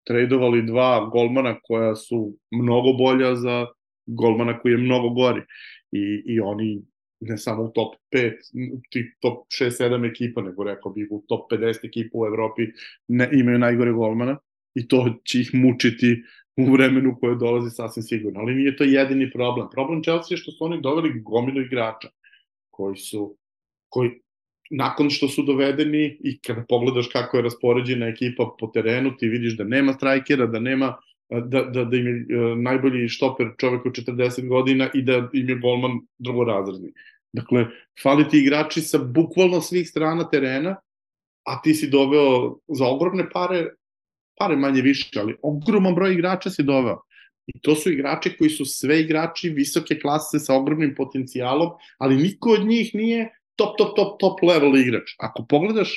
[0.07, 3.65] tradovali dva golmana koja su mnogo bolja za
[4.05, 5.41] golmana koji je mnogo gori.
[5.91, 6.81] I, i oni
[7.19, 8.33] ne samo u top 5,
[8.91, 12.61] tip top 6-7 ekipa, nego rekao bih u top 50 ekipa u Evropi
[13.07, 14.37] ne, imaju najgore golmana
[14.75, 16.23] i to će ih mučiti
[16.57, 18.39] u vremenu koje dolazi sasvim sigurno.
[18.39, 19.67] Ali nije to jedini problem.
[19.71, 22.07] Problem Chelsea je što su oni doveli gomilu igrača
[22.69, 23.37] koji su
[23.89, 24.11] koji
[24.69, 29.57] nakon što su dovedeni i kada pogledaš kako je raspoređena ekipa po terenu, ti vidiš
[29.57, 30.97] da nema strajkera, da nema
[31.29, 35.49] da, da, da im je e, najbolji štoper čovek od 40 godina i da im
[35.49, 36.91] je golman drugorazredni.
[37.33, 37.65] Dakle,
[38.03, 40.75] fali ti igrači sa bukvalno svih strana terena,
[41.45, 43.67] a ti si doveo za ogromne pare,
[44.39, 47.01] pare manje više, ali ogroman broj igrača si doveo.
[47.47, 52.49] I to su igrači koji su sve igrači visoke klase sa ogromnim potencijalom, ali niko
[52.49, 53.29] od njih nije
[53.59, 55.11] top, top, top, top level igrač.
[55.19, 55.91] Ako pogledaš,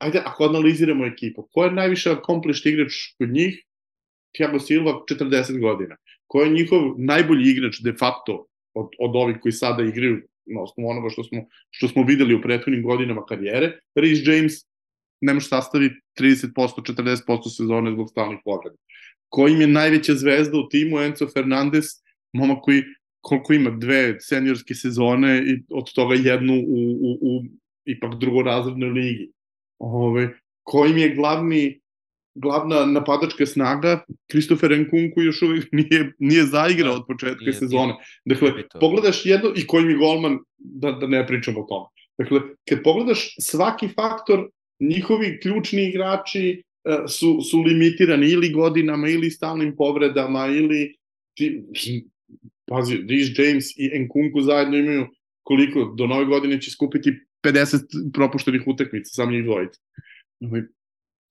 [0.00, 3.60] ajde, ako analiziramo ekipu, ko je najviše accomplished igrač kod njih?
[4.32, 5.96] Thiago Silva, 40 godina.
[6.26, 10.88] Ko je njihov najbolji igrač de facto od, od ovih koji sada igraju na osnovu
[10.90, 13.78] onoga što smo, što smo videli u prethodnim godinama karijere?
[13.94, 14.64] Rhys James
[15.20, 18.76] ne može sastaviti 30%, 40% sezone zbog stalnih povreda.
[19.28, 21.00] Ko im je najveća zvezda u timu?
[21.00, 21.84] Enzo Fernandez,
[22.32, 22.82] momak koji
[23.22, 27.42] koliko ima dve seniorske sezone i od toga jednu u, u, u
[27.84, 29.30] ipak drugorazrednoj ligi.
[29.78, 31.82] Ove, kojim je glavni
[32.34, 37.94] glavna napadačka snaga, Kristofer Nkunku još uvijek nije, nije zaigrao da, od početka nije, sezone.
[38.24, 41.88] Dakle, nije pogledaš jedno, i kojim je golman, da, da ne pričamo o tome.
[42.18, 44.48] Dakle, kad pogledaš svaki faktor,
[44.80, 50.96] njihovi ključni igrači uh, su, su limitirani ili godinama, ili stalnim povredama, ili
[51.34, 51.64] ti,
[52.72, 55.06] pazi, Rhys James i Nkunku zajedno imaju
[55.42, 57.12] koliko, do nove godine će skupiti
[57.46, 59.80] 50 propuštenih utakmica, samo njih dvojica.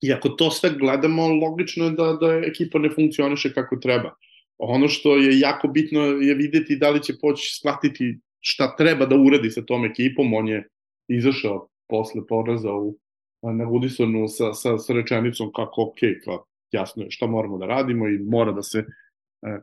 [0.00, 4.14] I ako to sve gledamo, logično je da, da ekipa ne funkcioniše kako treba.
[4.58, 9.16] Ono što je jako bitno je videti da li će poći shvatiti šta treba da
[9.16, 10.34] uradi sa tom ekipom.
[10.34, 10.68] On je
[11.08, 12.98] izašao posle poraza u,
[13.42, 18.08] na Woodisonu sa, sa, sa rečenicom kako ok, pa jasno je šta moramo da radimo
[18.08, 18.84] i mora da se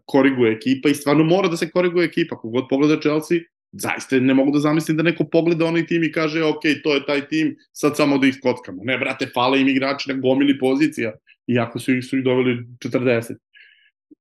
[0.06, 2.38] koriguje ekipa i stvarno mora da se koriguje ekipa.
[2.38, 3.40] Kogod pogleda Chelsea,
[3.72, 7.06] zaista ne mogu da zamislim da neko pogleda onaj tim i kaže ok, to je
[7.06, 8.84] taj tim, sad samo da ih skockamo.
[8.84, 11.14] Ne, brate, fale im igrači na gomili pozicija
[11.48, 13.36] iako su ih, su ih doveli 40.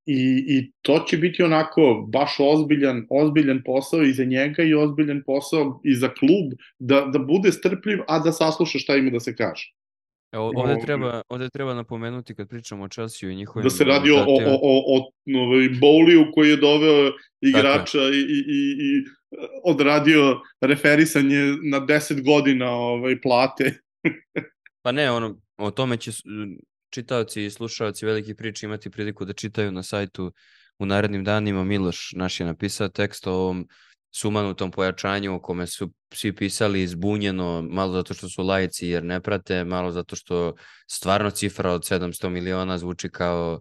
[0.05, 5.23] I, I to će biti onako baš ozbiljan, ozbiljan posao i za njega i ozbiljan
[5.25, 9.35] posao i za klub da, da bude strpljiv, a da sasluša šta ima da se
[9.35, 9.73] kaže.
[10.31, 13.63] Evo, ovde, treba, ovde treba napomenuti kad pričamo o Chelsea i njihovim...
[13.63, 15.11] Da se radi o, o, o, o, o
[15.41, 17.11] ovaj, Bowliju koji je doveo
[17.41, 19.03] igrača i, i, i, i
[19.63, 23.79] odradio referisanje na 10 godina ovaj, plate.
[24.83, 26.11] pa ne, ono, o tome će
[26.89, 30.31] čitaoci i slušaoci veliki priče imati priliku da čitaju na sajtu
[30.79, 31.63] u narednim danima.
[31.63, 33.67] Miloš naš je napisao tekst o ovom
[34.11, 39.21] sumanutom pojačanju o kome su svi pisali zbunjeno, malo zato što su lajci jer ne
[39.21, 40.53] prate, malo zato što
[40.87, 43.59] stvarno cifra od 700 miliona zvuči kao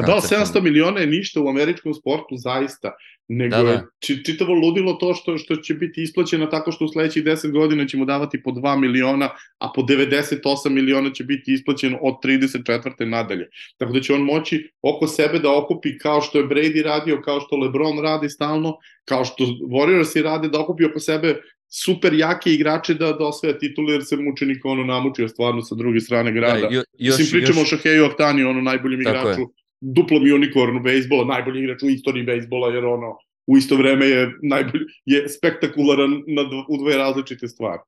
[0.00, 2.92] Ma da, 700 miliona je ništa u američkom sportu, zaista.
[3.28, 3.70] Nego da, da.
[3.70, 7.86] je čitavo ludilo to što, što će biti isplaćeno tako što u sledećih 10 godina
[7.86, 13.04] ćemo davati po 2 miliona, a po 98 miliona će biti isplaćeno od 34.
[13.04, 13.48] nadalje.
[13.78, 17.40] Tako da će on moći oko sebe da okupi kao što je Brady radio, kao
[17.40, 21.36] što LeBron radi stalno, kao što Warriors i rade, da okupi oko sebe
[21.68, 26.00] super jake igrače da, da osvaja titule, jer se mučenik ono namučio stvarno sa druge
[26.00, 26.60] strane grada.
[26.60, 27.72] Da, jo, još, Mislim, pričamo još...
[27.72, 29.46] o Šaheju Oktani, ono najboljem igraču je
[29.94, 34.84] duplom unicornu bejsbola, najbolji igrač u istoriji bejsbola, jer ono, u isto vreme je najbolji,
[35.04, 37.82] je spektakularan na dv, u dve različite stvari.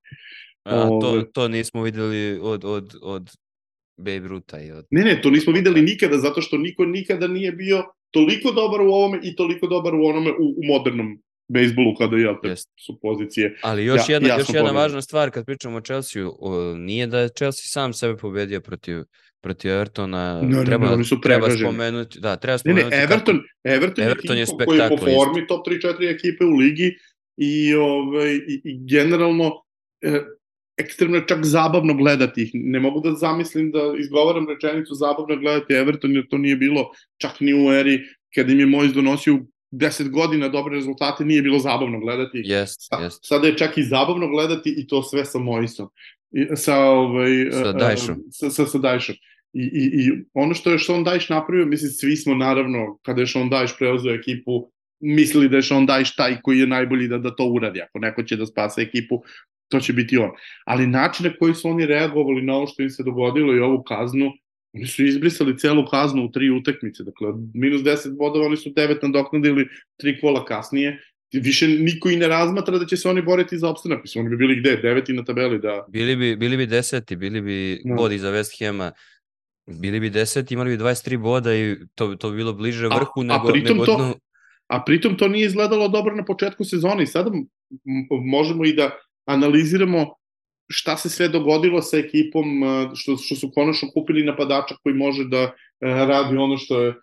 [0.64, 3.30] A to, to nismo videli od, od, od
[3.96, 4.86] Babe Ruta i od...
[4.90, 8.90] Ne, ne, to nismo videli nikada, zato što niko nikada nije bio toliko dobar u
[8.90, 13.56] ovome i toliko dobar u onome u, u modernom bejsbolu kada je te su pozicije.
[13.62, 17.20] Ali još ja, jedna još jedna važna stvar kad pričamo o Chelsea, o, nije da
[17.20, 19.04] je Chelsea sam sebe pobedio protiv
[19.40, 23.36] protiv Evertona no, treba, no, no, su treba spomenuti, da, treba spomenuti ne, ne, Everton,
[23.36, 26.96] kako, Everton, Everton je, je koji je po formi top 3-4 ekipe u ligi
[27.36, 29.62] i, ovaj, i, i generalno
[30.02, 30.24] eh,
[30.78, 32.50] ekstremno je čak zabavno gledati ih.
[32.54, 37.40] Ne mogu da zamislim da izgovaram rečenicu zabavno gledati Everton, jer to nije bilo čak
[37.40, 38.00] ni u eri
[38.34, 39.38] kada im je Mojs donosio
[39.70, 42.42] 10 godina dobre rezultate, nije bilo zabavno gledati.
[42.44, 43.26] Jest, jest.
[43.26, 45.88] Sada je čak i zabavno gledati i to sve sa Mojsom
[46.56, 48.16] sa, ovaj, sa Dajšom.
[48.30, 49.14] Sa, sa, sa Dajšom.
[49.52, 53.26] I, i, I ono što je Sean Dajš napravio, mislim, svi smo naravno, kada je
[53.26, 57.34] Sean Dajš preuzeo ekipu, mislili da je Sean Dajš taj koji je najbolji da, da
[57.36, 57.80] to uradi.
[57.82, 59.22] Ako neko će da spasa ekipu,
[59.68, 60.30] to će biti on.
[60.64, 63.82] Ali način na koji su oni reagovali na ovo što im se dogodilo i ovu
[63.82, 64.32] kaznu,
[64.72, 67.04] oni su izbrisali celu kaznu u tri utakmice.
[67.04, 71.00] Dakle, minus 10 bodova oni su devet nadoknadili tri kola kasnije
[71.32, 74.02] više niko i ne razmatra da će se oni boriti za opstanak.
[74.02, 74.76] Mislim, oni bi bili gde?
[74.76, 75.84] Deveti na tabeli, da...
[75.88, 77.96] Bili bi, bili bi deseti, bili bi no.
[77.96, 78.92] bodi za West Hema.
[79.80, 83.22] Bili bi deseti, imali bi 23 boda i to, to bi bilo bliže vrhu a,
[83.22, 83.48] nego...
[83.48, 84.14] A pritom, nego to,
[84.66, 87.30] a pritom to nije izgledalo dobro na početku sezone i sada
[88.24, 88.90] možemo i da
[89.26, 90.14] analiziramo
[90.70, 92.46] šta se sve dogodilo sa ekipom,
[92.94, 96.94] što, što su konačno kupili napadača koji može da radi ono što je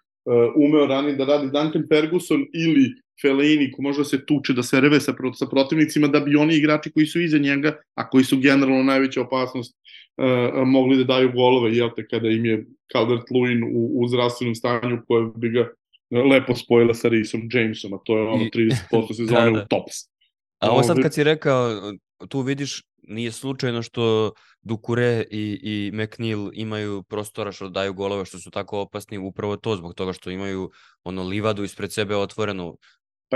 [0.55, 4.81] umeo ranije da radi Duncan Ferguson ili Fellaini ko može da se tuče, da se
[4.81, 8.39] reve sa, sa protivnicima, da bi oni igrači koji su iza njega, a koji su
[8.39, 9.75] generalno najveća opasnost,
[10.17, 14.55] uh, mogli da daju golove, jel te, kada im je Calvert Lewin u, u zdravstvenom
[14.55, 15.69] stanju koje bi ga
[16.11, 19.63] lepo spojila sa Risom Jamesom, a to je ono 30% sezone da, da.
[19.63, 19.93] u tops.
[20.59, 21.93] A ovo sad kad si rekao,
[22.29, 28.39] tu vidiš, nije slučajno što Dukure i, i McNeil imaju prostora što daju golove što
[28.39, 30.71] su tako opasni upravo to zbog toga što imaju
[31.03, 32.77] ono livadu ispred sebe otvorenu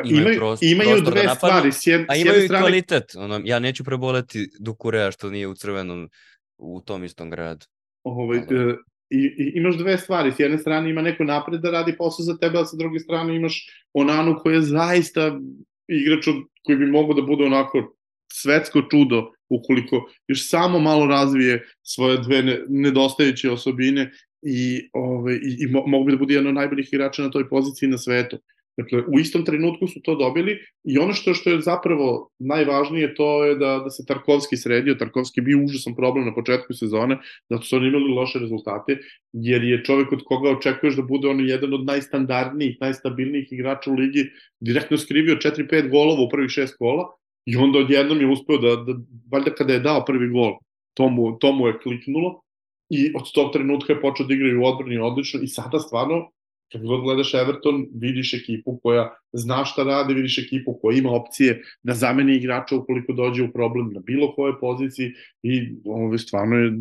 [0.01, 1.71] Pa imaju, imaju, prost, imaju dve da stvari.
[1.71, 2.61] S jed, a imaju strane...
[2.61, 3.15] kvalitet.
[3.15, 6.09] Ono, ja neću preboleti Dukurea što nije u crvenom
[6.57, 7.65] u tom istom gradu.
[8.03, 8.75] Ovaj, uh,
[9.09, 10.31] i, i, imaš dve stvari.
[10.31, 13.35] S jedne strane ima neko napred da radi posao za tebe, a sa druge strane
[13.35, 15.39] imaš Onanu koji je zaista
[15.87, 16.25] igrač
[16.65, 17.95] koji bi mogo da bude onako
[18.31, 25.63] svetsko čudo ukoliko još samo malo razvije svoje dve nedostajeće osobine i, ove, ovaj, i,
[25.63, 28.37] i mogu bi da bude jedan od najboljih igrača na toj poziciji na svetu.
[28.79, 33.43] Dakle, u istom trenutku su to dobili i ono što što je zapravo najvažnije to
[33.45, 34.95] je da, da se Tarkovski sredio.
[34.95, 37.17] Tarkovski bio užasan problem na početku sezone,
[37.49, 38.97] zato su oni imali loše rezultate,
[39.33, 43.95] jer je čovek od koga očekuješ da bude on jedan od najstandardnijih, najstabilnijih igrača u
[43.95, 44.25] ligi,
[44.59, 47.11] direktno skrivio 4-5 golova u prvih šest kola
[47.45, 48.99] i onda odjednom je uspeo da, da
[49.31, 50.57] valjda kada je dao prvi gol,
[50.93, 52.41] to mu, to mu je kliknulo
[52.89, 56.29] i od tog trenutka je počeo da igra i u odbrani odlično i sada stvarno
[56.71, 61.61] kad god gledaš Everton, vidiš ekipu koja zna šta radi, vidiš ekipu koja ima opcije
[61.83, 65.13] da zameni igrača ukoliko dođe u problem na bilo kojoj poziciji
[65.43, 66.71] i ovo stvarno je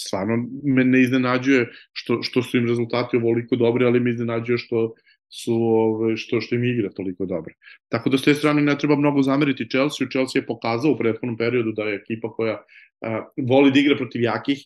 [0.00, 4.94] stvarno me ne iznenađuje što, što su im rezultati ovoliko dobri, ali me iznenađuje što
[5.28, 7.54] su ove, što što im igra toliko dobro.
[7.88, 10.08] Tako da s te strane ne treba mnogo zameriti Chelsea.
[10.10, 12.62] Chelsea je pokazao u prethodnom periodu da je ekipa koja
[13.00, 14.58] a, voli da igra protiv jakih,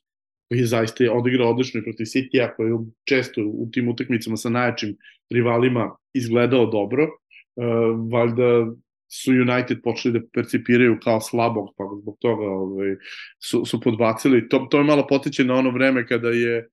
[0.49, 4.51] koji je zaista odigrao odlično i protiv City-a, koji je često u tim utakmicama sa
[4.51, 4.97] najjačim
[5.31, 7.09] rivalima izgledao dobro.
[7.57, 7.65] Uh,
[8.13, 8.67] valjda
[9.13, 12.97] su United počeli da percipiraju kao slabog, pa zbog toga ovaj,
[13.43, 14.49] su, su podbacili.
[14.49, 16.69] To, to je malo potiče na ono vreme kada je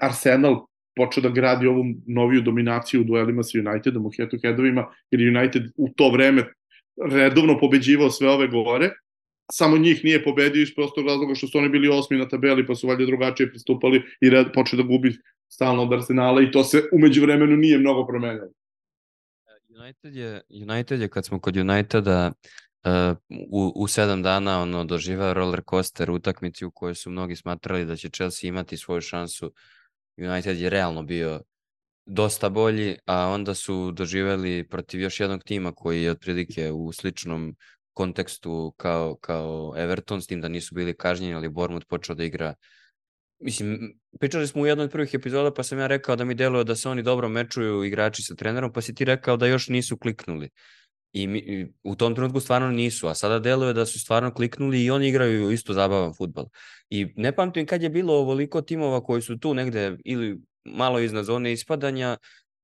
[0.00, 5.62] Arsenal počeo da gradi ovu noviju dominaciju u duelima sa Unitedom, u head-to-headovima, jer United
[5.76, 6.44] u to vreme
[7.10, 8.90] redovno pobeđivao sve ove gore,
[9.52, 12.74] samo njih nije pobedio iz prostog razloga što su oni bili osmi na tabeli, pa
[12.74, 15.16] su valjda drugačije pristupali i red, počeo da gubi
[15.48, 18.48] stalno od Arsenala i to se umeđu vremenu nije mnogo promenilo.
[19.80, 22.32] United je, United je kad smo kod Uniteda
[22.84, 23.16] uh,
[23.50, 27.96] u, u sedam dana ono doživao roller coaster utakmici u kojoj su mnogi smatrali da
[27.96, 29.52] će Chelsea imati svoju šansu.
[30.16, 31.40] United je realno bio
[32.06, 37.56] dosta bolji, a onda su doživeli protiv još jednog tima koji je otprilike u sličnom
[37.92, 42.54] kontekstu kao, kao Everton, s tim da nisu bili kažnjeni, ali Bournemouth počeo da igra
[43.44, 46.64] Mislim, pričali smo u jednoj od prvih epizoda, pa sam ja rekao da mi deluje
[46.64, 49.96] da se oni dobro mečuju igrači sa trenerom, pa si ti rekao da još nisu
[49.96, 50.50] kliknuli.
[51.12, 54.84] I, mi, i u tom trenutku stvarno nisu, a sada deluje da su stvarno kliknuli
[54.84, 56.46] i oni igraju isto zabavan futbal.
[56.90, 61.24] I ne pamtim kad je bilo ovoliko timova koji su tu negde ili malo iznad
[61.24, 62.16] zone ispadanja,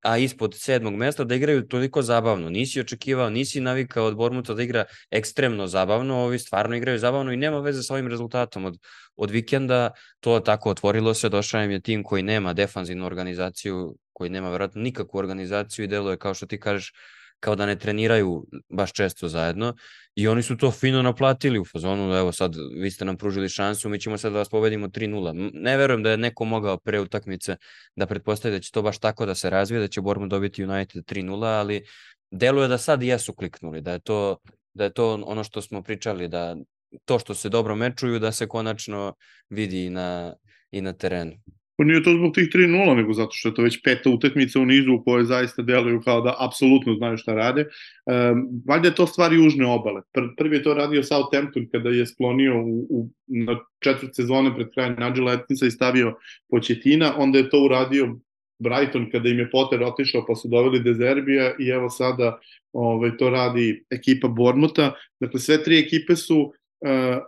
[0.02, 2.50] a ispod sedmog mesta da igraju toliko zabavno.
[2.50, 7.36] Nisi očekivao, nisi navikao od Bormuta da igra ekstremno zabavno, ovi stvarno igraju zabavno i
[7.36, 8.64] nema veze sa ovim rezultatom.
[8.64, 8.78] Od,
[9.16, 9.90] od vikenda
[10.20, 14.82] to tako otvorilo se, došao im je tim koji nema defanzivnu organizaciju, koji nema vjerojatno
[14.82, 16.92] nikakvu organizaciju i deluje kao što ti kažeš
[17.40, 19.74] kao da ne treniraju baš često zajedno
[20.14, 23.88] i oni su to fino naplatili u fazonu, evo sad vi ste nam pružili šansu,
[23.88, 25.50] mi ćemo sad da vas pobedimo 3-0.
[25.54, 27.56] Ne verujem da je neko mogao pre utakmice
[27.96, 31.04] da pretpostavi da će to baš tako da se razvije, da će Bournemouth dobiti United
[31.04, 31.84] 3-0, ali
[32.30, 34.36] deluje da sad jesu kliknuli, da je to
[34.78, 36.56] da je to ono što smo pričali, da
[37.04, 39.14] to što se dobro mečuju, da se konačno
[39.50, 40.34] vidi i na,
[40.70, 41.32] i na terenu.
[41.78, 44.66] Pa nije to zbog tih 3-0, nego zato što je to već peta utakmica u
[44.66, 47.64] nizu u kojoj zaista deluju kao da apsolutno znaju šta rade.
[47.64, 50.02] Um, valjda je to stvar južne obale.
[50.12, 54.68] Pr prvi je to radio Southampton kada je sklonio u, u, na četvrt sezone pred
[54.74, 56.14] krajem Nigela Etkinsa i stavio
[56.50, 58.16] Početina, onda je to uradio
[58.58, 62.38] Brighton kada im je Potter otišao pa su doveli Dezerbija i evo sada
[62.72, 64.92] ovaj, to radi ekipa Bormuta.
[65.20, 67.22] Dakle, sve tri ekipe su uh,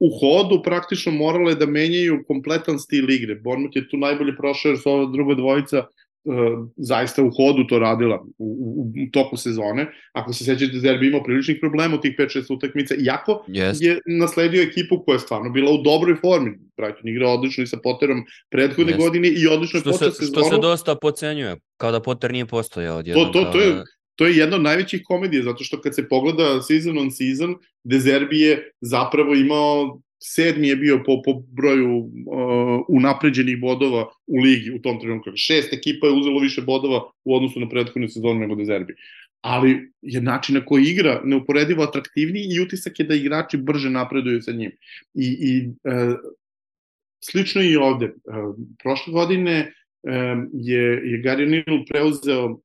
[0.00, 3.34] u hodu praktično morale da menjaju kompletan stil igre.
[3.34, 6.34] Bournemouth je tu najbolje prošao jer su ova druga dvojica uh,
[6.76, 9.86] zaista u hodu to radila u, u, u toku sezone.
[10.12, 13.82] Ako se sećate, Zerbi imao priličnih problema u tih 5-6 utakmica, iako yes.
[13.82, 16.58] je nasledio ekipu koja je stvarno bila u dobroj formi.
[16.76, 18.98] Brighton igra odlično i sa Potterom prethodne yes.
[18.98, 20.46] godine i odlično što počeo se, sezonu.
[20.46, 23.32] Što se dosta pocenjuje, kao da Potter nije postojao odjednom.
[23.32, 23.82] To, to, to je,
[24.18, 27.54] to je jedna od najvećih komedija, zato što kad se pogleda season on season,
[27.84, 32.10] Dezerbi je zapravo imao sedmi je bio po, po broju uh,
[32.88, 35.30] unapređenih bodova u ligi u tom trenutku.
[35.34, 38.94] Šest ekipa je uzelo više bodova u odnosu na prethodnu sezonu nego Dezerbi.
[39.40, 44.42] Ali je način na koji igra neuporedivo atraktivniji i utisak je da igrači brže napreduju
[44.42, 44.70] sa njim.
[45.14, 46.16] I, i uh,
[47.24, 48.06] slično i ovde.
[48.06, 49.72] Uh, prošle godine
[50.52, 52.58] je, je Gary Neal preuzeo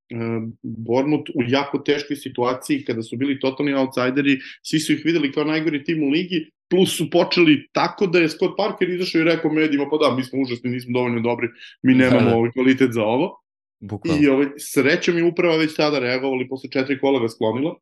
[0.62, 5.44] Bormut u jako teškoj situaciji kada su bili totalni outsideri, svi su ih videli kao
[5.44, 9.52] najgori tim u ligi, plus su počeli tako da je Scott Parker izašao i rekao
[9.52, 11.48] medijima, pa da, mi smo užasni, nismo dovoljno dobri,
[11.82, 13.40] mi da, nemamo da, ovaj kvalitet za ovo.
[13.80, 14.24] Bukval.
[14.24, 17.76] I ovaj, srećom je uprava već tada reagovali, posle četiri kola ga sklonila.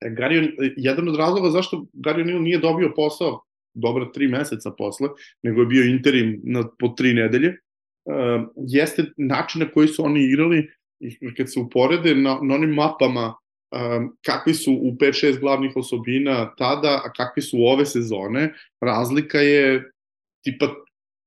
[0.00, 3.42] E, Gary, jedan od razloga zašto Gary Neal nije dobio posao
[3.74, 5.08] dobra tri meseca posle,
[5.42, 7.56] nego je bio interim na, po tri nedelje,
[8.56, 10.68] jeste način na koji su oni igrali
[11.00, 13.34] i kad se uporede na, na onim mapama
[13.70, 19.90] um, kakvi su u 5-6 glavnih osobina tada, a kakvi su ove sezone, razlika je
[20.44, 20.66] tipa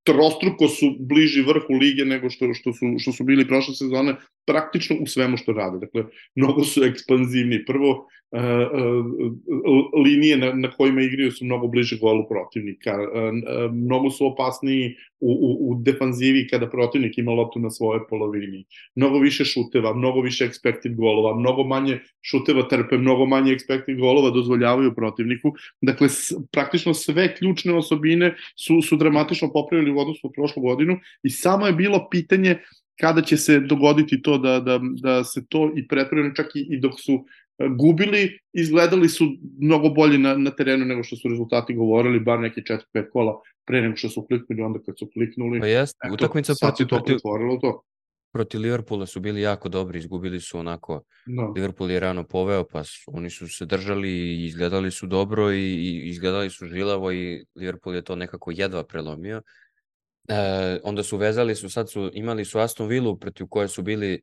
[0.03, 4.15] trostruko su bliži vrhu lige nego što, što, su, što su bili prošle sezone,
[4.49, 5.77] praktično u svemu što rade.
[5.85, 6.03] Dakle,
[6.35, 7.65] mnogo su ekspanzivni.
[7.65, 7.89] Prvo,
[8.31, 12.97] uh, uh, linije na, kojima igraju su mnogo bliže golu protivnika.
[12.97, 18.65] Uh, mnogo su opasniji u, u, u defanzivi kada protivnik ima loptu na svojoj polovini.
[18.95, 24.29] Mnogo više šuteva, mnogo više expected golova, mnogo manje šuteva trpe, mnogo manje expected golova
[24.29, 25.53] dozvoljavaju protivniku.
[25.81, 26.07] Dakle,
[26.51, 31.67] praktično sve ključne osobine su, su dramatično popravili u odnosu na prošlu godinu i samo
[31.67, 32.57] je bilo pitanje
[32.99, 36.79] kada će se dogoditi to da, da, da se to i pretvore, čak i, i
[36.79, 37.25] dok su
[37.57, 39.25] e, gubili, izgledali su
[39.59, 43.81] mnogo bolje na, na terenu nego što su rezultati govorili, bar neke 4-5 kola pre
[43.81, 45.59] nego što su kliknuli, onda kad su kliknuli.
[45.59, 47.81] Pa jest, utakmica protiv, to pretvorilo to.
[48.31, 51.43] Protiv Liverpoola su bili jako dobri, izgubili su onako, no.
[51.43, 51.49] Da.
[51.49, 55.57] Liverpool je rano poveo, pa su, oni su se držali i izgledali su dobro i,
[55.57, 59.41] i izgledali su žilavo i Liverpool je to nekako jedva prelomio
[60.29, 64.21] E, onda su vezali su, sad su imali su Aston Villa protiv koje su bili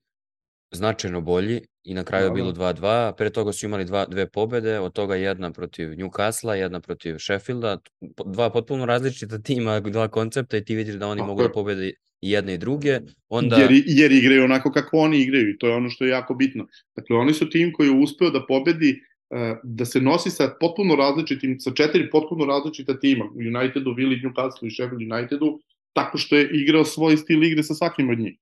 [0.71, 3.13] značajno bolji i na kraju je bilo 2-2.
[3.17, 7.79] Pre toga su imali dva, dve pobede, od toga jedna protiv Newcastle, jedna protiv Sheffielda.
[8.27, 11.93] Dva potpuno različita tima, dva koncepta i ti vidiš da oni Tako mogu da pobede
[12.21, 13.01] i jedne i druge.
[13.29, 13.57] Onda...
[13.57, 16.67] Jer, jer igraju onako kako oni igraju i to je ono što je jako bitno.
[16.97, 19.01] Dakle, oni su tim koji je uspeo da pobedi
[19.31, 24.17] e, da se nosi sa potpuno različitim, sa četiri potpuno različita tima, u Unitedu, Vili,
[24.17, 25.61] Newcastle i Sheffield Unitedu,
[25.97, 28.37] tako što je igrao svoj stil igre sa svakim od njih.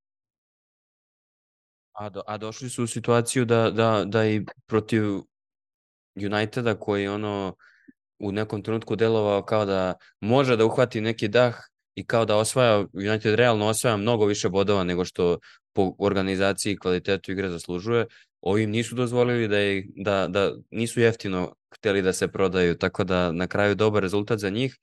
[1.92, 5.04] A, do, a došli su u situaciju da, da, da i protiv
[6.16, 7.56] Uniteda koji ono
[8.18, 11.54] u nekom trenutku delovao kao da može da uhvati neki dah
[11.94, 15.38] i kao da osvaja, United realno osvaja mnogo više bodova nego što
[15.72, 18.06] po organizaciji i kvalitetu igre zaslužuje.
[18.40, 23.32] Ovim nisu dozvolili da, je, da, da nisu jeftino hteli da se prodaju, tako da
[23.32, 24.78] na kraju dobar rezultat za njih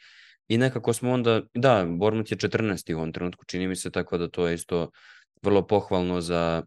[0.52, 2.94] i nekako smo onda, da, Bormut je 14.
[2.94, 4.90] u ovom trenutku, čini mi se, tako da to je isto
[5.44, 6.64] vrlo pohvalno za,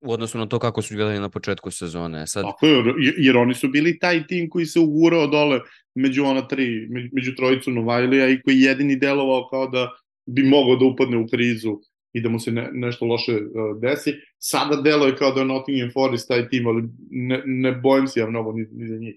[0.00, 2.26] u odnosu na to kako su gledali na početku sezone.
[2.26, 2.44] Sad...
[2.44, 5.60] Tako je, jer oni su bili taj tim koji se ugurao dole
[5.94, 9.88] među ona tri, među trojicu Novajlija i koji jedini delovao kao da
[10.26, 11.78] bi mogao da upadne u krizu
[12.12, 14.12] i da mu se ne, nešto loše uh, desi.
[14.38, 18.26] Sada deluje kao da je Nottingham Forest taj tim, ali ne, ne bojim se ja
[18.26, 19.16] mnogo ni, ni za njih.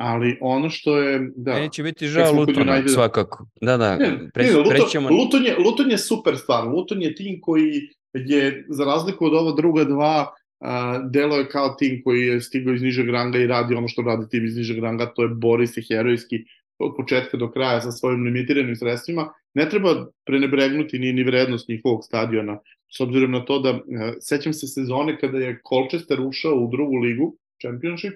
[0.00, 1.54] Ali ono što je, da...
[1.54, 2.92] Neće biti žao Lutona, United...
[2.92, 3.46] svakako.
[3.60, 5.08] Da, da, ne, pre, ne, Luton, prećemo...
[5.08, 6.68] Luton, je, Luton je super stvar.
[6.68, 7.80] Luton je tim koji
[8.14, 10.26] je, za razliku od ova druga dva,
[10.60, 14.02] uh, delo je kao tim koji je stigao iz nižeg ranga i radi ono što
[14.02, 16.36] radi tim iz nižeg ranga, to je bori se herojski
[16.78, 19.28] od početka do kraja sa svojim limitiranim sredstvima.
[19.54, 22.58] Ne treba prenebregnuti ni, ni vrednost njihovog stadiona,
[22.96, 23.80] s obzirom na to da, uh,
[24.20, 28.12] sećam se sezone kada je Colchester ušao u drugu ligu, Championship,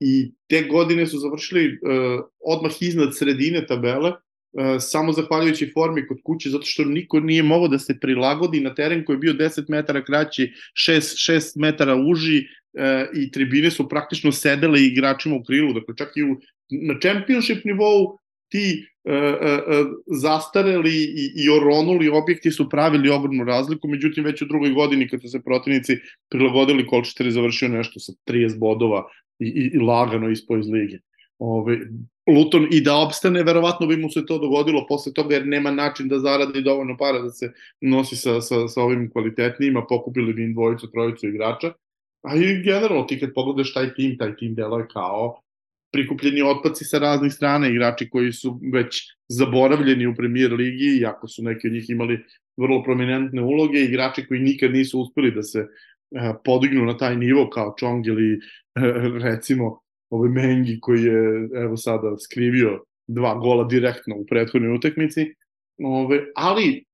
[0.00, 6.18] i te godine su završili uh, odmah iznad sredine tabele, uh, samo zahvaljujući formi kod
[6.24, 9.64] kuće, zato što niko nije mogao da se prilagodi na teren koji je bio 10
[9.68, 10.52] metara kraći,
[10.88, 16.16] 6, 6 metara uži uh, i tribine su praktično sedele igračima u krilu, dakle čak
[16.16, 16.36] i u,
[16.70, 18.18] na championship nivou
[18.48, 24.46] ti uh, uh, zastareli i, i oronuli objekti su pravili ogromnu razliku, međutim već u
[24.46, 25.96] drugoj godini kad su se protivnici
[26.30, 29.04] prilagodili Colchester je završio nešto sa 30 bodova
[29.38, 30.98] i, i, i lagano ispo iz lige.
[31.38, 31.78] Ove,
[32.26, 36.08] Luton i da opstane, verovatno bi mu se to dogodilo posle toga jer nema način
[36.08, 40.54] da zaradi dovoljno para da se nosi sa, sa, sa ovim kvalitetnijima, pokupili bi im
[40.54, 41.72] dvojicu, trojicu igrača.
[42.22, 45.43] A i generalno ti kad pogledaš taj tim, taj tim delo je kao
[45.94, 51.42] prikupljeni otpaci sa raznih strana, igrači koji su već zaboravljeni u premier ligi, iako su
[51.42, 52.18] neki od njih imali
[52.56, 57.50] vrlo prominentne uloge, igrači koji nikad nisu uspeli da se eh, podignu na taj nivo
[57.50, 58.40] kao Chong ili
[59.28, 59.78] recimo
[60.10, 65.34] ovaj Mengi koji je evo sada skrivio dva gola direktno u prethodnoj utakmici.
[65.78, 66.84] Ove, ali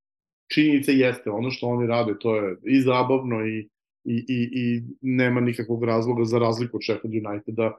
[0.52, 3.68] činjenica jeste, ono što oni rade, to je i zabavno i,
[4.04, 7.78] i, i, i nema nikakvog razloga za razliku od Sheffield Uniteda,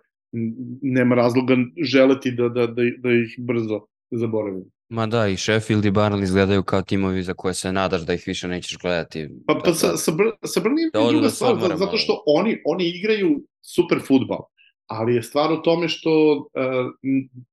[0.82, 4.66] nema razloga želeti da, da, da, da ih brzo zaboravimo.
[4.90, 8.24] Ma da, i Sheffield i Barnley izgledaju kao timovi za koje se nadaš da ih
[8.28, 9.30] više nećeš gledati.
[9.48, 10.12] Pa, pa sa, sa,
[10.46, 14.40] sa Burnley da je druga stvar, zato što oni, oni igraju super futbal,
[14.88, 16.46] ali je stvar u tome što uh,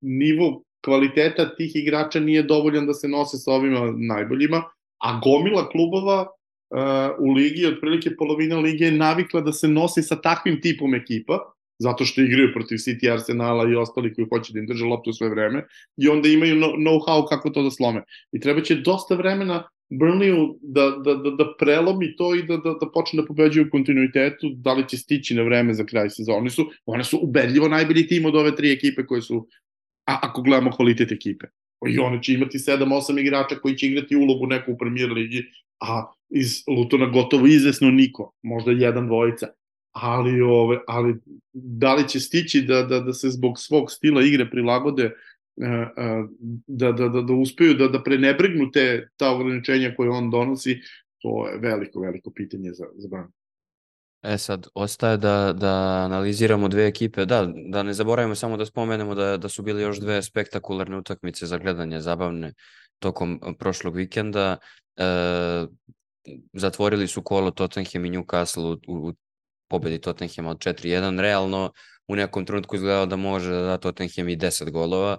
[0.00, 4.62] nivo kvaliteta tih igrača nije dovoljan da se nose sa ovima najboljima,
[4.98, 10.20] a gomila klubova uh, u ligi, otprilike polovina lige je navikla da se nosi sa
[10.20, 11.38] takvim tipom ekipa,
[11.78, 15.28] zato što igraju protiv City, Arsenala i ostali koji hoće da im drže loptu sve
[15.28, 15.66] vreme
[15.96, 18.02] i onda imaju know-how kako to da slome.
[18.32, 22.74] I treba će dosta vremena Burnleyu da, da, da, da prelomi to i da, da,
[22.80, 26.38] da počne da pobeđuje u kontinuitetu, da li će stići na vreme za kraj sezona.
[26.38, 29.46] Oni su, one su ubedljivo najbolji tim od ove tri ekipe koje su,
[30.06, 31.46] a, ako gledamo kvalitet ekipe.
[31.88, 35.42] I one će imati 7-8 igrača koji će igrati ulogu neku u premier ligi,
[35.80, 39.46] a iz Lutona gotovo izvesno niko, možda jedan, dvojica
[40.02, 41.14] ali, ove, ali
[41.52, 45.12] da li će stići da, da, da se zbog svog stila igre prilagode e,
[45.64, 46.24] e,
[46.66, 50.80] da, da, da, da uspeju da, da prenebregnu te, ta ograničenja koje on donosi,
[51.18, 53.32] to je veliko, veliko pitanje za, za Branu.
[54.22, 57.24] E sad, ostaje da, da analiziramo dve ekipe.
[57.24, 61.46] Da, da ne zaboravimo samo da spomenemo da, da su bili još dve spektakularne utakmice
[61.46, 62.52] za gledanje, zabavne,
[62.98, 64.56] tokom prošlog vikenda.
[64.96, 65.66] E,
[66.52, 69.12] zatvorili su kolo Tottenham i Newcastle u, u
[69.68, 71.72] pobedi Tottenham od 4-1, realno
[72.08, 75.18] u nekom trenutku izgledalo da može da da Tottenham i 10 golova,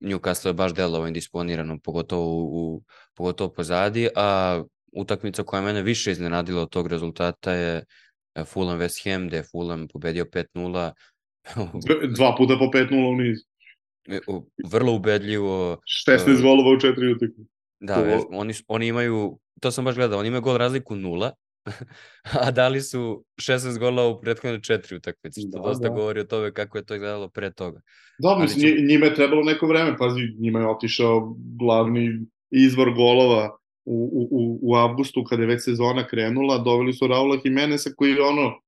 [0.00, 2.82] Newcastle je baš delovo indisponirano, pogotovo, u,
[3.14, 7.84] pogotovo pozadi, a utakmica koja mene više iznenadila od tog rezultata je
[8.34, 10.92] e, Fulham West Ham, gde je Fulham pobedio 5-0.
[12.16, 13.38] Dva puta po 5-0 u niz.
[14.70, 15.80] Vrlo ubedljivo.
[16.08, 17.52] 16 golova u četiri utakmice.
[17.80, 18.28] Da, to...
[18.30, 21.32] oni, oni imaju, to sam baš gledao, oni imaju gol razliku nula,
[22.44, 25.94] a dali su 16 gola u prethodne četiri utakmice, što da, dosta da.
[25.94, 27.80] govori o tome kako je to izgledalo pre toga.
[28.18, 28.82] Da, mislim, ću...
[28.88, 34.76] njima je trebalo neko vreme, pazi, njima je otišao glavni izvor golova u, u, u
[34.76, 38.60] avgustu kada je već sezona krenula, doveli su Raula Jimeneza koji je ono,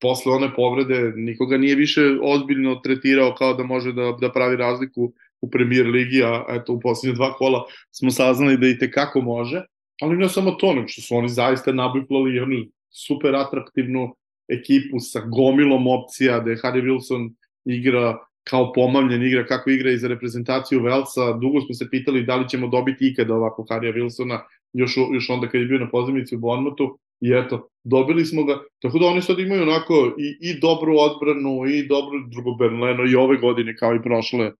[0.00, 5.12] posle one povrede nikoga nije više ozbiljno tretirao kao da može da, da pravi razliku
[5.40, 9.62] u premier ligi, a eto u poslednje dva kola smo saznali da i tekako može,
[10.02, 12.56] ali ne samo to, nego što su oni zaista nabiflali jednu
[12.90, 14.14] super atraktivnu
[14.48, 17.30] ekipu sa gomilom opcija, da je Harry Wilson
[17.64, 21.32] igra kao pomamljen igra, kako igra i za reprezentaciju Velsa.
[21.32, 24.40] Dugo smo se pitali da li ćemo dobiti ikada ovako Harija Wilsona,
[24.72, 26.98] još, još onda kad je bio na pozivnici u Bonmotu.
[27.20, 28.58] I eto, dobili smo ga.
[28.82, 33.14] Tako da oni sad imaju onako i, i dobru odbranu, i dobru drugo Bernleno i
[33.14, 34.52] ove godine kao i prošle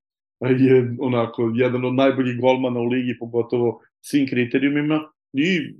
[0.58, 5.00] je onako jedan od najboljih golmana u ligi, pogotovo svim kriterijumima
[5.32, 5.74] i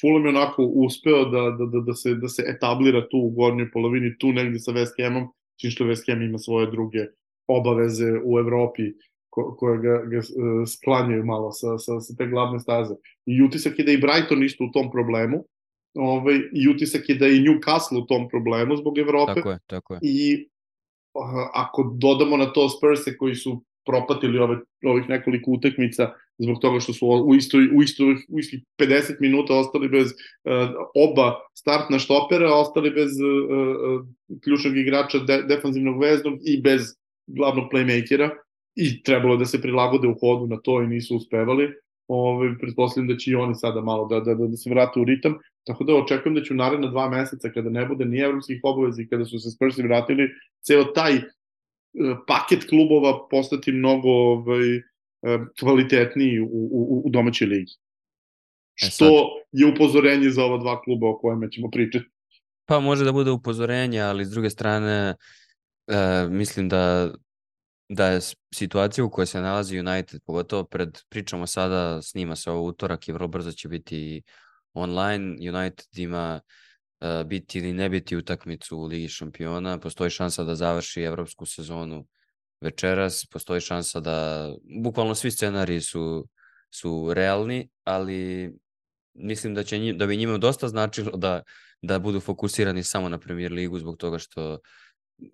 [0.00, 3.70] Fulham je onako uspeo da, da, da, da, se, da se etablira tu u gornjoj
[3.70, 5.28] polovini, tu negde sa West Hamom,
[5.60, 7.06] čim što West Ham ima svoje druge
[7.46, 8.82] obaveze u Evropi
[9.30, 10.24] ko, koje ga, ga uh,
[10.66, 12.94] sklanjaju malo sa, sa, sa te glavne staze.
[13.26, 15.44] I utisak je da i Brighton isto u tom problemu,
[15.94, 19.34] ovaj, i utisak je da i Newcastle u tom problemu zbog Evrope.
[19.34, 20.00] Tako je, tako je.
[20.02, 20.48] I
[21.14, 26.80] uh, ako dodamo na to Spurse koji su propatili ove, ovih nekoliko utakmica zbog toga
[26.80, 30.52] što su u istoj, u istoj, u istoj 50 minuta ostali bez uh,
[30.94, 34.06] oba startna štopera, ostali bez uh, uh,
[34.44, 36.82] ključnog igrača de, defanzivnog veznog i bez
[37.26, 38.30] glavnog playmakera
[38.74, 41.68] i trebalo da se prilagode u hodu na to i nisu uspevali.
[42.08, 45.34] Ove, pretpostavljam da će i oni sada malo da, da, da, se vrate u ritam.
[45.64, 49.02] Tako da očekujem da će u naredna dva meseca, kada ne bude ni evropskih obaveza
[49.10, 50.28] kada su se Spursi vratili,
[50.62, 51.20] ceo taj
[52.26, 54.82] paket klubova postati mnogo ovaj,
[55.60, 57.72] kvalitetniji u, u, u domaćoj ligi.
[58.82, 62.04] E Što je upozorenje za ova dva kluba o kojima ćemo pričati.
[62.66, 65.14] Pa može da bude upozorenje, ali s druge strane
[65.86, 67.10] e, mislim da
[67.88, 68.20] da je
[68.54, 73.12] situacija u kojoj se nalazi United, pogotovo pred, pričamo sada, snima se ovo utorak i
[73.12, 74.22] vrlo brzo će biti
[74.74, 76.40] online, United ima
[77.00, 82.06] uh, biti ili ne biti utakmicu u Ligi šampiona, postoji šansa da završi evropsku sezonu
[82.60, 84.48] večeras, postoji šansa da,
[84.82, 86.28] bukvalno svi scenariji su,
[86.70, 88.52] su realni, ali
[89.14, 91.42] mislim da, će, da bi njima dosta značilo da,
[91.82, 94.58] da budu fokusirani samo na premier ligu zbog toga što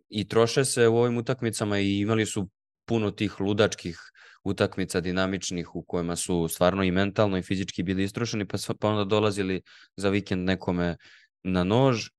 [0.08, 2.48] i troše se u ovim utakmicama i imali su
[2.84, 3.98] puno tih ludačkih
[4.44, 9.04] utakmica dinamičnih u kojima su stvarno i mentalno i fizički bili istrošeni pa, pa onda
[9.04, 9.62] dolazili
[9.96, 10.96] za vikend nekome
[11.42, 12.06] na nož.
[12.06, 12.10] E,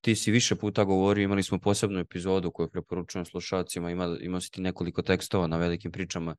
[0.00, 4.50] ti si više puta govorio, imali smo posebnu epizodu koju preporučujem slušalcima, ima, ima si
[4.50, 6.36] ti nekoliko tekstova na velikim pričama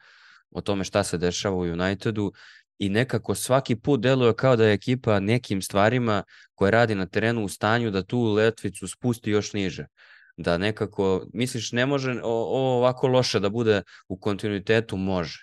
[0.51, 2.33] o tome šta se dešava u Unitedu
[2.79, 6.23] i nekako svaki put deluje kao da je ekipa nekim stvarima
[6.55, 9.85] koje radi na terenu u stanju da tu letvicu spusti još niže.
[10.37, 14.97] Da nekako, misliš, ne može ovo ovako loše da bude u kontinuitetu?
[14.97, 15.39] Može.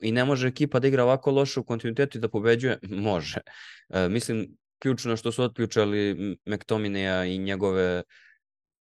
[0.00, 2.78] I ne može ekipa da igra ovako loše u kontinuitetu i da pobeđuje?
[3.08, 3.40] Može.
[3.88, 6.14] E, mislim, ključno što su otključali
[6.46, 8.02] McTominaya i njegove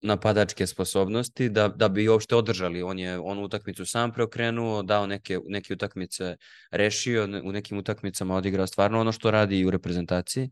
[0.03, 2.83] napadačke sposobnosti da, da bi uopšte održali.
[2.83, 6.37] On je onu utakmicu sam preokrenuo, dao neke, neke utakmice,
[6.71, 10.51] rešio, u nekim utakmicama odigrao stvarno ono što radi i u reprezentaciji.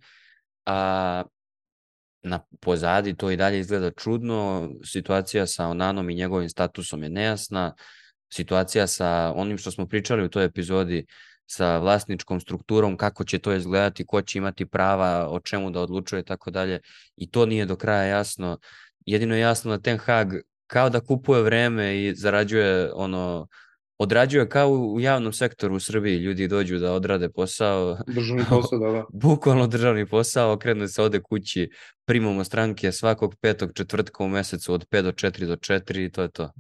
[0.67, 1.23] A
[2.23, 7.75] na pozadi to i dalje izgleda čudno, situacija sa Onanom i njegovim statusom je nejasna,
[8.33, 11.07] situacija sa onim što smo pričali u toj epizodi
[11.47, 16.21] sa vlasničkom strukturom, kako će to izgledati, ko će imati prava, o čemu da odlučuje
[16.21, 16.81] i tako dalje.
[17.17, 18.59] I to nije do kraja jasno.
[19.07, 20.33] Jedino je jasno da Ten Hag
[20.67, 23.49] kao da kupuje vreme i zarađuje ono
[23.99, 27.99] odrađuje kao u javnom sektoru u Srbiji, ljudi dođu da odrade posao.
[28.07, 29.05] Državni posao, da, da.
[29.29, 31.71] Bukvalno državni posao, okrenu se ode kući,
[32.05, 36.23] primamo stranke svakog petog četvrtka u mesecu od 5 do 4 do 4 i to
[36.23, 36.51] je to.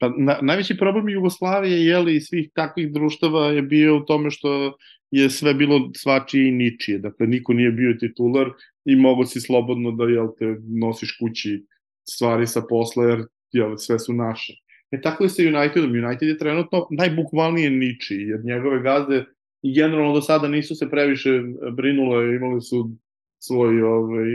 [0.00, 4.76] Pa na, najveći problem Jugoslavije jeli, i svih takvih društava je bio u tome što
[5.10, 6.98] je sve bilo svačije i ničije.
[6.98, 8.50] Dakle, niko nije bio titular
[8.84, 11.66] i mogo si slobodno da jel, te nosiš kući
[12.08, 14.52] stvari sa posla jer jel, sve su naše.
[14.90, 15.90] E tako je sa Unitedom.
[15.90, 19.24] United je trenutno najbukvalnije niči, jer njegove gazde
[19.62, 21.30] i generalno do sada nisu se previše
[21.76, 22.90] brinule, imali su
[23.38, 24.26] svoj ovaj,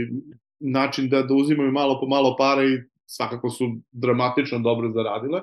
[0.60, 5.42] način da, da uzimaju malo po malo pare i svakako su dramatično dobro zaradile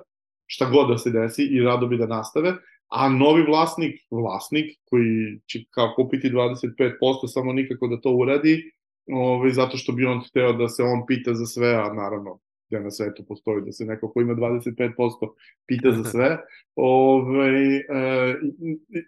[0.53, 2.53] šta god da se desi i rado bi da nastave,
[2.88, 8.72] a novi vlasnik, vlasnik koji će kao kupiti 25%, samo nikako da to uradi,
[9.11, 12.38] ovaj, zato što bi on hteo da se on pita za sve, a naravno
[12.68, 15.32] gde na svetu postoji da se neko ko ima 25%
[15.66, 16.38] pita za sve.
[16.76, 18.34] Ove, e,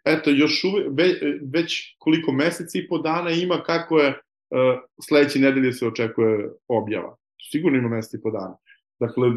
[0.04, 4.16] eto, još uve, ve, već koliko meseci i po dana ima kako je e,
[5.02, 7.16] sledeće nedelje se očekuje objava.
[7.50, 8.56] Sigurno ima meseci i po dana.
[9.00, 9.28] Dakle,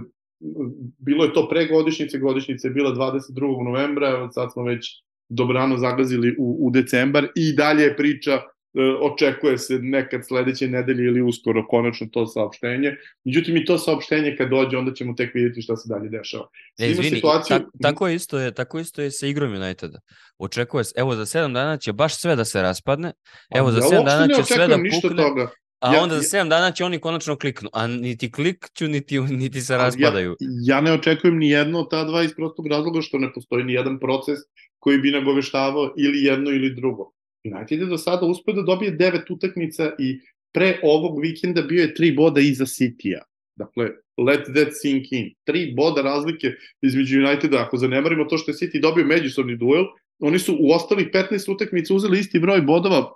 [0.97, 3.63] bilo je to pre godišnjice, godišnjica je bila 22.
[3.63, 8.41] novembra, sad smo već dobrano zagazili u, u decembar i dalje je priča
[8.77, 12.95] E, očekuje se nekad sledeće nedelje ili uskoro konačno to saopštenje.
[13.25, 16.47] Međutim, i to saopštenje kad dođe, onda ćemo tek vidjeti šta se dalje dešava.
[16.79, 17.57] E, izvini, situaciju...
[17.57, 19.99] tak, tako, isto je, tako isto je sa igrom Uniteda.
[20.37, 23.11] Očekuje se, evo za 7 dana će baš sve da se raspadne,
[23.55, 25.49] evo za 7 dana će sve da pukne, toga.
[25.79, 29.61] A ja, onda za 7 dana će oni konačno kliknu, a niti klikću, niti, niti
[29.61, 30.35] se raspadaju.
[30.39, 33.63] Ja, ja ne očekujem ni jedno od ta dva iz prostog razloga što ne postoji
[33.63, 34.39] ni jedan proces
[34.79, 37.11] koji bi nagoveštavao ili jedno ili drugo.
[37.55, 40.19] United je do sada uspio da dobije devet utakmica i
[40.53, 43.23] pre ovog vikenda bio je tri boda iza City-a.
[43.55, 45.33] Dakle, let that sink in.
[45.43, 46.51] Tri boda razlike
[46.81, 49.85] između Uniteda, ako zanemarimo to što je City dobio međusobni duel,
[50.19, 53.11] oni su u ostalih 15 utakmica uzeli isti broj bodova,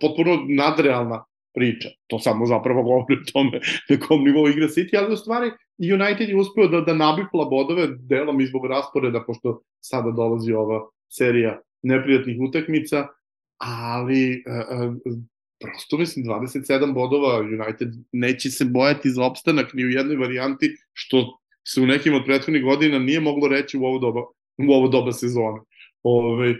[0.00, 1.88] potpuno nadrealna priča.
[2.06, 6.28] To samo zapravo govori o tome na kom nivou igra City, ali u stvari United
[6.28, 12.36] je uspeo da, da nabifla bodove delom izbog rasporeda, pošto sada dolazi ova serija neprijatnih
[12.40, 13.06] utakmica,
[13.58, 15.14] ali uh, uh,
[15.60, 21.38] prosto mislim 27 bodova United neće se bojati za opstanak ni u jednoj varijanti što
[21.68, 24.20] se u nekim od prethodnih godina nije moglo reći u ovo doba,
[24.68, 25.60] u ovo doba sezone.
[26.02, 26.54] Ove,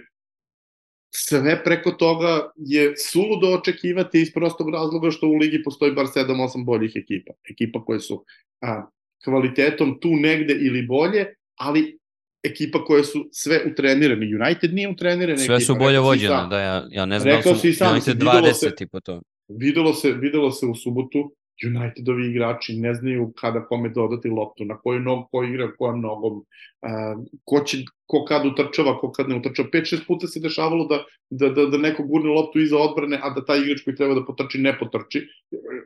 [1.14, 6.64] sve preko toga je suludo očekivati iz prostog razloga što u ligi postoji bar 7-8
[6.64, 7.32] boljih ekipa.
[7.50, 8.24] Ekipa koje su
[8.60, 8.86] a,
[9.24, 11.98] kvalitetom tu negde ili bolje, ali
[12.42, 14.26] ekipa koje su sve utrenirane.
[14.26, 17.92] United nije utrenirana Sve su bolje vođene, da ja, ja ne znam da su sam,
[17.92, 19.20] United 20 se, i po to.
[19.48, 21.34] Videlo se, videlo se u subotu,
[21.66, 26.38] Unitedovi igrači ne znaju kada kome dodati loptu, na koju nogu, ko igra, kojom nogom,
[26.38, 29.68] uh, ko, će, ko kad utrčava, ko kad ne utrčava.
[29.72, 33.44] 5-6 puta se dešavalo da, da, da, da neko gurne loptu iza odbrane, a da
[33.44, 35.26] taj igrač koji treba da potrči ne potrči,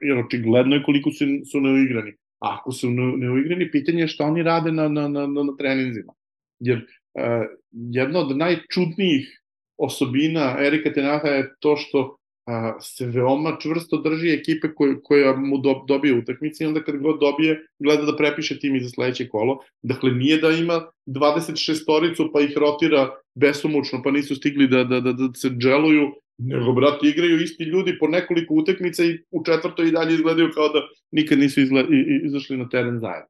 [0.03, 2.15] jer očigledno je koliko su, su neuigrani.
[2.41, 6.13] A ako su neuigrani, pitanje je šta oni rade na, na, na, na treninzima
[6.61, 9.43] jer uh, jedna od najčudnijih
[9.77, 12.17] osobina Erika Tenaha je to što
[12.47, 16.97] uh, se veoma čvrsto drži ekipe koje, koja mu do, dobije utakmice i onda kad
[16.97, 19.59] god dobije gleda da prepiše tim i za sledeće kolo.
[19.83, 25.01] Dakle, nije da ima 26 storicu pa ih rotira besomučno pa nisu stigli da, da,
[25.01, 29.89] da, da se dželuju, nego, brate, igraju isti ljudi po nekoliko utakmica i u četvrtoj
[29.89, 30.81] i dalje izgledaju kao da
[31.11, 31.87] nikad nisu izgled,
[32.25, 33.29] izašli na teren zajedno.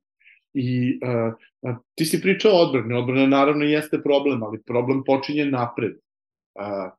[0.54, 5.44] I uh, a, ti si pričao o odbrani, odbrana naravno jeste problem, ali problem počinje
[5.44, 5.92] napred.
[6.54, 6.90] A, a,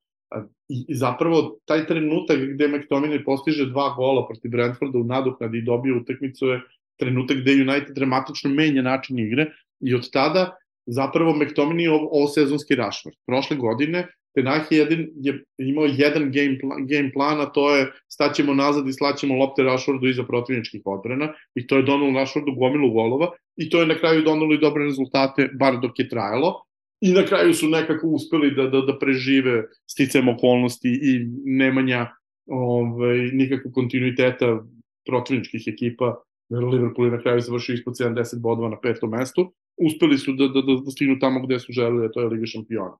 [0.70, 5.62] i, I zapravo taj trenutak gde McTominay postiže dva gola protiv Brentforda u nadoknadi i
[5.62, 6.62] dobije utakmicu je
[7.00, 12.76] trenutak gde United dramatično menja način igre i od tada zapravo McTominay je ovo sezonski
[12.76, 13.16] Rashford.
[13.26, 14.08] Prošle godine
[14.38, 18.88] Tenah je, jedin, je imao jedan game plan, game plan, a to je staćemo nazad
[18.88, 23.70] i slaćemo lopte Rashfordu iza protivničkih odbrana i to je donalo Rashfordu gomilu golova i
[23.70, 26.67] to je na kraju donalo i dobre rezultate, bar dok je trajalo.
[27.02, 32.08] I na kraju su nekako uspeli da, da, da prežive sticam okolnosti i nemanja
[32.46, 34.64] ovaj, nikakvog kontinuiteta
[35.06, 36.16] protivničkih ekipa.
[36.50, 39.54] Liverpool je na kraju završio ispod 70 bodova na petom mestu.
[39.78, 42.46] Uspeli su da, da, da, da stignu tamo gde su želeli, a to je Liga
[42.46, 42.98] šampiona.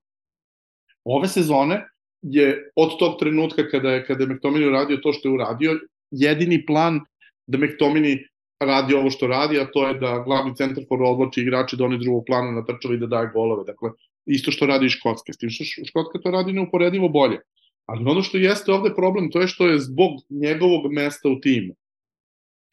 [1.04, 1.88] Ove sezone
[2.22, 5.78] je od tog trenutka kada je, kada je McTominay uradio to što je uradio,
[6.10, 7.00] jedini plan
[7.46, 8.18] da McTominay
[8.60, 11.98] radi ovo što radi, a to je da glavni centar for odloči igrače da oni
[11.98, 13.64] drugog plana natrčava i da daje golove.
[13.64, 13.90] Dakle,
[14.26, 15.32] isto što radi i Škotska.
[15.32, 17.38] S tim što Škotska to radi neuporedivo bolje.
[17.86, 21.74] Ali ono što jeste ovde problem, to je što je zbog njegovog mesta u timu.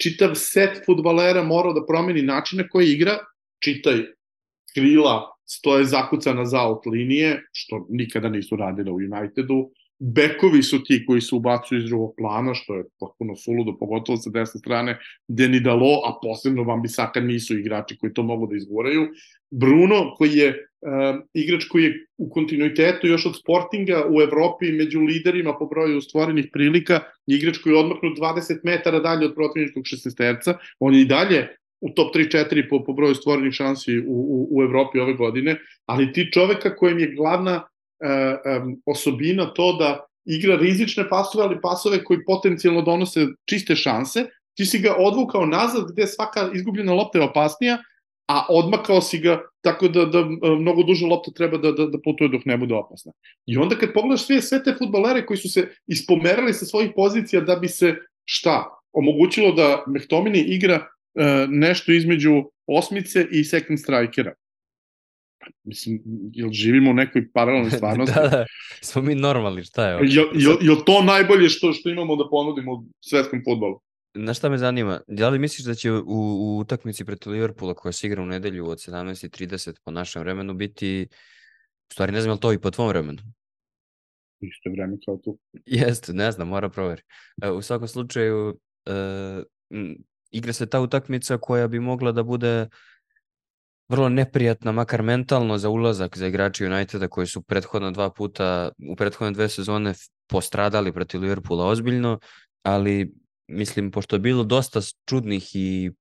[0.02, 3.18] Čitav set futbalera morao da promeni način na koji igra,
[3.64, 4.02] čitaj
[4.74, 9.70] krila stoje zakucana za out linije, što nikada nisu radile u Unitedu,
[10.00, 14.30] bekovi su ti koji se ubacuju iz drugog plana, što je potpuno suludo, pogotovo sa
[14.30, 18.56] desne strane, gde ni Dalo, a posebno Van Bisaka nisu igrači koji to mogu da
[18.56, 19.08] izguraju.
[19.52, 25.00] Bruno, koji je uh, igrač koji je u kontinuitetu još od Sportinga u Evropi među
[25.00, 30.18] liderima po broju stvorenih prilika, igrač koji je odmaknut 20 metara dalje od protivničkog 16
[30.18, 31.48] terca, on je i dalje
[31.82, 36.14] u top 3-4 po, po broju stvorenih šansi u, u, u Evropi ove godine, ali
[36.14, 37.64] ti čoveka kojem je glavna
[38.06, 44.26] um, osobina to da igra rizične pasove, ali pasove koji potencijalno donose čiste šanse,
[44.58, 47.78] ti si ga odvukao nazad gde svaka izgubljena lopta je opasnija,
[48.28, 50.24] a odmakao si ga tako da, da
[50.60, 53.12] mnogo duže lopta treba da, da, da putuje dok ne bude opasna.
[53.46, 57.42] I onda kad pogledaš sve, sve te futbalere koji su se ispomerali sa svojih pozicija
[57.42, 57.96] da bi se
[58.26, 58.64] šta?
[58.96, 64.34] omogućilo da Mehtomini igra uh, nešto između osmice i second strikera.
[65.64, 66.02] Mislim,
[66.34, 68.16] jel živimo u nekoj paralelnoj stvarnosti?
[68.16, 68.46] da, da,
[68.82, 69.94] smo mi normalni, šta je?
[69.94, 73.80] Jel, jel, jel to najbolje što, što imamo da ponudimo u svetskom futbolu?
[74.14, 77.92] Na šta me zanima, da li misliš da će u, u utakmici protiv Liverpoola koja
[77.92, 81.08] se igra u nedelju od 17.30 po našem vremenu biti,
[81.90, 83.20] u stvari ne znam je li to i po tvom vremenu?
[84.40, 85.40] Isto vreme kao tu.
[85.66, 87.02] Jeste, ne znam, mora proveri.
[87.44, 89.44] E, u svakom slučaju, uh,
[90.32, 92.70] igra se ta utakmica koja bi mogla da bude
[93.88, 98.96] vrlo neprijatna, makar mentalno za ulazak za igrače Uniteda koji su prethodno dva puta, u
[98.96, 99.94] prethodne dve sezone
[100.28, 102.20] postradali protiv Liverpoola ozbiljno,
[102.64, 103.14] ali
[103.48, 105.92] mislim, pošto je bilo dosta čudnih i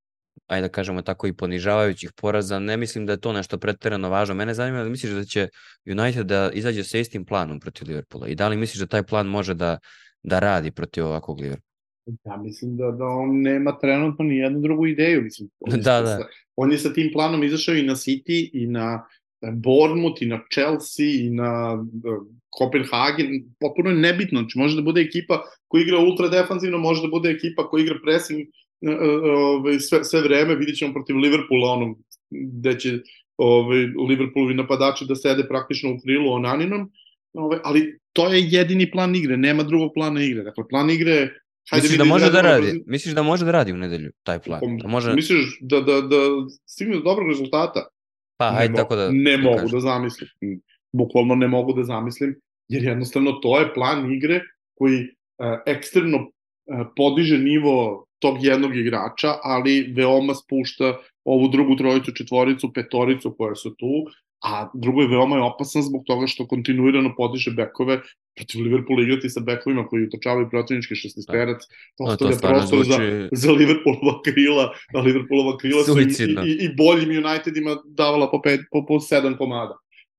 [0.47, 4.35] ajde da kažemo tako i ponižavajućih poraza, ne mislim da je to nešto pretjerano važno.
[4.35, 5.49] Mene zanima da misliš da će
[5.87, 9.27] United da izađe sa istim planom protiv Liverpoola i da li misliš da taj plan
[9.27, 9.79] može da,
[10.23, 11.74] da radi protiv ovakvog Liverpoola?
[12.25, 15.23] Ja mislim da, da on nema trenutno ni jednu drugu ideju.
[15.23, 16.07] Mislim, on, da, da.
[16.07, 16.27] Sa,
[16.57, 19.07] on je sa tim planom izašao i na City i na
[19.53, 21.85] Bournemouth i na Chelsea i na
[22.51, 27.09] Kopenhagen, potpuno je nebitno, znači može da bude ekipa koja igra ultra defanzivno, može da
[27.09, 28.47] bude ekipa koja igra pressing
[29.57, 31.95] ovaj, sve, sve vreme, vidit ćemo protiv Liverpoola, ono,
[32.31, 32.99] gde će
[33.37, 33.79] ovaj,
[34.09, 36.91] Liverpoolovi napadači da sede praktično u krilu Onaninom,
[37.33, 40.43] ovaj, ali to je jedini plan igre, nema drugog plana igre.
[40.43, 41.31] Dakle, plan igre
[41.71, 42.83] Hajde Misliš da može da radi?
[42.87, 44.61] Misliš da može da radi u nedelju taj plan?
[44.83, 45.15] Da može...
[45.15, 46.17] Misliš da, da, da
[46.67, 47.87] stigne do dobrog rezultata?
[48.37, 49.11] Pa, hajde ne tako da...
[49.11, 49.71] Ne da mogu kažem.
[49.71, 50.29] da zamislim.
[50.93, 52.35] Bukvalno ne mogu da zamislim,
[52.69, 54.41] jer jednostavno to je plan igre
[54.75, 62.13] koji uh, ekstremno uh, podiže nivo tog jednog igrača, ali veoma spušta ovu drugu trojicu,
[62.13, 64.07] četvoricu, petoricu koje su tu,
[64.45, 68.01] a drugo je veoma je opasan zbog toga što kontinuirano podiže bekove
[68.37, 71.63] protiv Liverpoola igrati sa bekovima koji utočavaju protivnički šestisterac,
[71.99, 72.05] da.
[72.05, 72.91] ostavlja prostor zvuči...
[72.91, 76.05] za, za Liverpoolova krila, a Liverpoolova krila su i,
[76.51, 79.79] i, i boljim Unitedima davala po, pet, po, po sedam komada.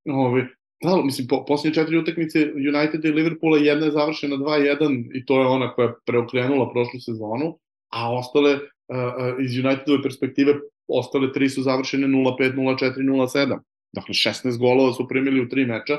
[0.09, 0.43] Ovi,
[0.83, 5.39] da, mislim, po, posljednje četiri utakmice United i Liverpoola jedna je završena 2-1 i to
[5.41, 7.59] je ona koja je preokrenula prošlu sezonu,
[7.93, 10.55] a ostale uh, iz Unitedove perspektive
[10.87, 13.59] ostale tri su završene 0-5, 0-4, 0-7.
[13.95, 15.97] Dakle, 16 golova su primili u tri meča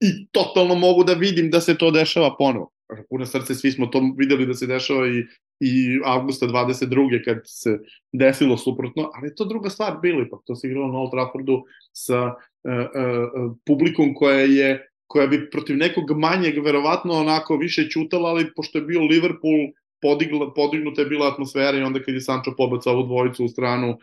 [0.00, 2.70] i totalno mogu da vidim da se to dešava ponovo.
[3.08, 5.24] Puno srce, svi smo to videli da se dešava i,
[5.60, 7.24] i avgusta 22.
[7.24, 7.78] kad se
[8.12, 10.40] desilo suprotno, ali to druga stvar bilo ipak.
[10.44, 11.62] To se igralo na Old Traffordu
[11.92, 12.32] sa uh,
[12.72, 18.78] uh, publikom koja je koja bi protiv nekog manjeg verovatno onako više ćutala, ali pošto
[18.78, 19.60] je bio Liverpool,
[20.02, 23.98] podigla, podignuta je bila atmosfera i onda kad je Sancho pobacao ovu dvojicu u stranu,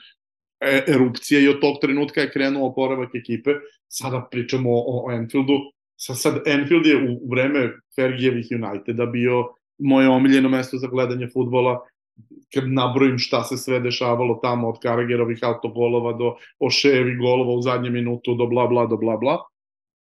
[0.87, 3.51] erupcija i od tog trenutka je krenuo oporavak ekipe.
[3.87, 5.53] Sada pričamo o, o Enfieldu.
[5.95, 9.47] Sad, sad Enfield je u, u vreme Fergijevih Uniteda bio
[9.77, 11.79] moje omiljeno mesto za gledanje futbola
[12.53, 17.93] kad nabrojim šta se sve dešavalo tamo od Karagerovih autogolova do Oševi golova u zadnjem
[17.93, 19.37] minutu do bla bla do bla bla.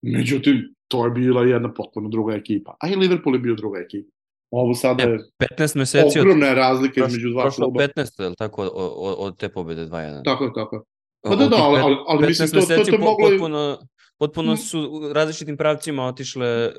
[0.02, 2.76] Međutim, to je bila jedna potpuno druga ekipa.
[2.80, 4.19] A i Liverpool je bio druga ekipa.
[4.52, 5.20] Ovo sada je
[5.58, 7.84] 15 meseci ogromna je razlika između dva prošlo kluba.
[7.84, 10.24] 15, je li tako, od, od te pobede 2-1?
[10.24, 10.86] Tako, tako.
[11.22, 13.30] Pa da, da, ali, ali, ali mislim, to, to, to, moglo...
[13.30, 13.78] Potpuno,
[14.18, 16.72] potpuno su različitim pravcima otišle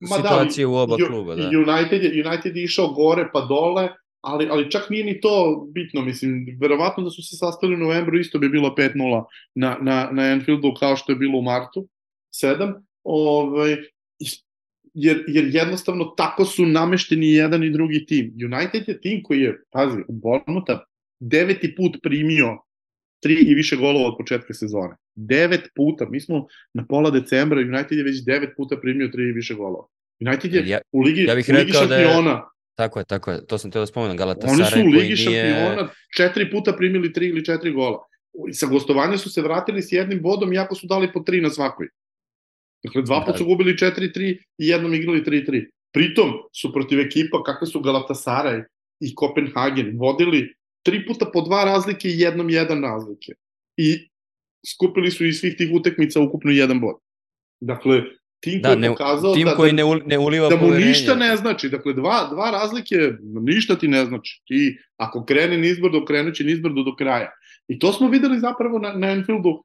[0.00, 1.34] Ma da, situacije da, u oba kluba.
[1.34, 1.42] Da.
[1.42, 3.88] United, je, United je išao gore pa dole,
[4.20, 8.18] ali, ali čak nije ni to bitno, mislim, verovatno da su se sastali u novembru,
[8.18, 11.88] isto bi bilo 5-0 na, na, na Enfieldu kao što je bilo u martu,
[12.42, 13.76] 7, ovaj,
[14.94, 18.34] jer, jer jednostavno tako su namešteni jedan i drugi tim.
[18.52, 20.84] United je tim koji je, pazi, u Bournemoutha
[21.20, 22.58] deveti put primio
[23.22, 24.96] tri i više golova od početka sezone.
[25.14, 29.32] Devet puta, mi smo na pola decembra, United je već devet puta primio tri i
[29.32, 29.86] više golova.
[30.20, 32.30] United je ja, u Ligi, ja bih u Ligi šampiona.
[32.30, 32.42] Da je,
[32.74, 35.74] tako je, tako je, to sam te da spomenem, Galatasaray Oni su u Ligi šampiona
[35.74, 35.88] nije...
[36.16, 37.98] četiri puta primili tri ili četiri gola.
[38.52, 41.88] Sa gostovanja su se vratili s jednim bodom, iako su dali po tri na svakoj.
[42.84, 45.66] Dakle, dva put su gubili 4-3 i jednom igrali 3-3.
[45.92, 48.64] Pritom su protiv ekipa kakve su Galatasaray
[49.00, 53.32] i Kopenhagen vodili tri puta po dva razlike i jednom jedan razlike.
[53.76, 54.08] I
[54.74, 56.96] skupili su iz svih tih utekmica ukupno jedan bod.
[57.60, 58.02] Dakle,
[58.40, 60.86] tim da, koji ne, pokazao tim da, koji ne, ne uliva da mu poverenje.
[60.86, 61.68] ništa ne znači.
[61.68, 64.42] Dakle, dva, dva razlike ništa ti ne znači.
[64.44, 67.30] Ti, ako krene nizbrdo, krenuće nizbrdo do kraja.
[67.68, 69.62] I to smo videli zapravo na, na Enfieldu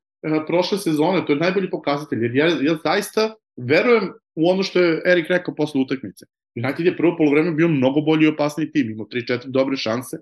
[0.48, 5.02] prošle sezone, to je najbolji pokazatelj, jer ja, ja zaista verujem u ono što je
[5.06, 6.26] Erik rekao posle utakmice.
[6.56, 10.18] United je prvo polovreme bio mnogo bolji i opasniji tim, imao 3-4 dobre šanse,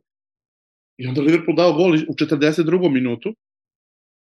[0.97, 2.91] i onda Liverpool dao gol u 42.
[2.91, 3.35] minutu,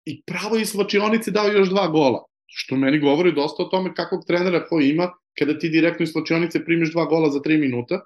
[0.04, 4.24] i pravo iz slačionice dao još dva gola, što meni govori dosta o tome kakvog
[4.26, 8.00] trenera ko ima, kada ti direktno iz slačionice primiš dva gola za 3 minuta,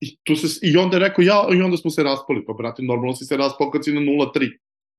[0.00, 2.44] I, tu se, I onda je rekao, ja, i onda smo se raspali.
[2.46, 4.48] Pa, brate, normalno si se raspao kad si na 0-3.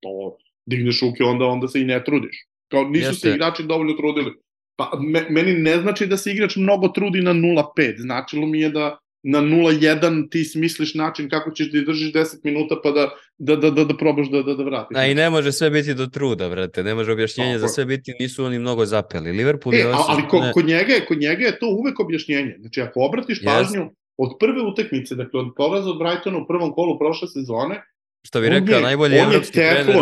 [0.02, 2.46] To digneš ruke, onda, onda se i ne trudiš.
[2.72, 3.30] Kao, nisu Jeste.
[3.30, 4.32] se igrači dovoljno trudili.
[4.76, 8.02] Pa, me, meni ne znači da se igrač mnogo trudi na 0-5.
[8.02, 12.76] Značilo mi je da na 0-1 ti smisliš način kako ćeš da izdržiš 10 minuta
[12.84, 14.98] pa da, da, da, da, da probaš da, da, da vratiš.
[14.98, 16.84] A i ne može sve biti do truda, brate.
[16.84, 19.32] Ne može objašnjenje za sve biti, nisu oni mnogo zapeli.
[19.32, 19.94] Liverpool e, je...
[20.08, 22.56] Ali kod, kod, njega, kod njega je to uvek objašnjenje.
[22.60, 23.94] Znači, ako obratiš pažnju yes.
[24.18, 27.84] od prve utakmice, dakle od poraza od Brightona u prvom kolu prošle sezone,
[28.28, 29.96] Što bi rekao, najbolji evropski trener.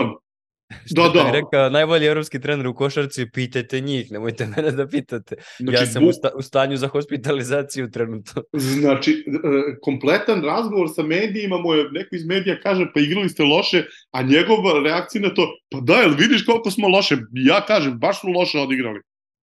[0.86, 1.24] Što da, da.
[1.24, 5.36] bi rekao, najbolji evropski trener u košarci, pitajte njih, nemojte mene da pitate.
[5.60, 6.10] Znači, ja sam bu...
[6.10, 8.44] u, sta, u stanju za hospitalizaciju trenutno.
[8.54, 13.44] Znači, e, kompletan razgovor sa medijima, mu je, neko iz medija kaže, pa igrali ste
[13.44, 17.18] loše, a njegova reakcija na to, pa da, jel vidiš koliko smo loše?
[17.34, 19.00] Ja kažem, baš su loše odigrali.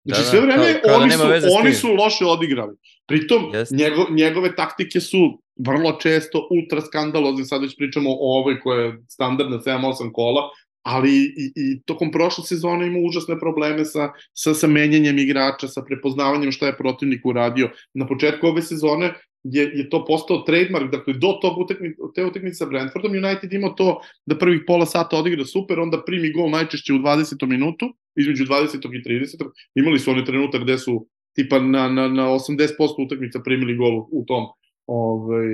[0.05, 2.77] Znači, da, da, sve vreme kao, kao oni, da su, oni su loše odigrali.
[3.07, 3.77] Pritom, yes.
[3.79, 8.99] njego, njegove taktike su vrlo često ultra skandalozne, sad već pričamo o ovoj koja je
[9.09, 10.51] standardna 7-8 kola,
[10.85, 15.83] ali i, i tokom prošle sezone ima užasne probleme sa, sa, sa menjanjem igrača, sa
[15.83, 17.71] prepoznavanjem šta je protivnik uradio.
[17.95, 19.15] Na početku ove sezone
[19.45, 23.75] je, je to postao trademark, dakle do tog utakmice, te utakmice sa Brentfordom United ima
[23.75, 27.47] to da prvih pola sata odigra super, onda primi gol najčešće u 20.
[27.47, 28.77] minutu, između 20.
[28.77, 29.51] i 30.
[29.75, 32.69] Imali su oni trenutak gde su tipa na, na, na 80%
[33.07, 34.47] utakmica primili gol u tom
[34.87, 35.47] ovaj,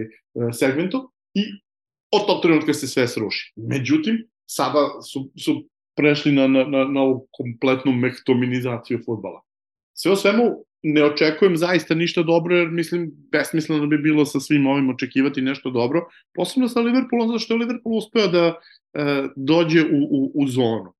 [0.52, 1.42] segmentu i
[2.10, 3.52] od tog trenutka se sve sruši.
[3.56, 5.64] Međutim, sada su, su
[5.96, 9.40] prešli na, na, na, na ovu kompletnu mehtominizaciju futbala.
[9.94, 10.44] Sve o svemu,
[10.82, 15.70] ne očekujem zaista ništa dobro, jer mislim, besmisleno bi bilo sa svim ovim očekivati nešto
[15.70, 20.48] dobro, posebno sa Liverpoolom, zato što je Liverpool uspeo da e, dođe u, u, u
[20.48, 20.92] zonu.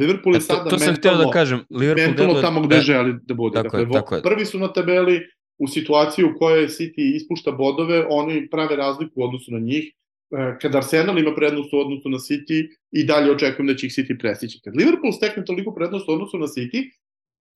[0.00, 2.76] Liverpool je e, sada to, to sam mentalno, da kažem, Liverpool mentalno deluje, tamo gde
[2.76, 3.54] da, želi da bude.
[3.54, 4.22] Tako dakle, je, tako je.
[4.22, 5.20] Prvi su na tabeli
[5.58, 9.92] u situaciji u kojoj City ispušta bodove, oni prave razliku u odnosu na njih,
[10.30, 13.92] E, kad Arsenal ima prednost u odnosu na City i dalje očekujem da će ih
[13.92, 14.60] City prestići.
[14.64, 16.90] Kad Liverpool stekne toliko prednost u odnosu na City,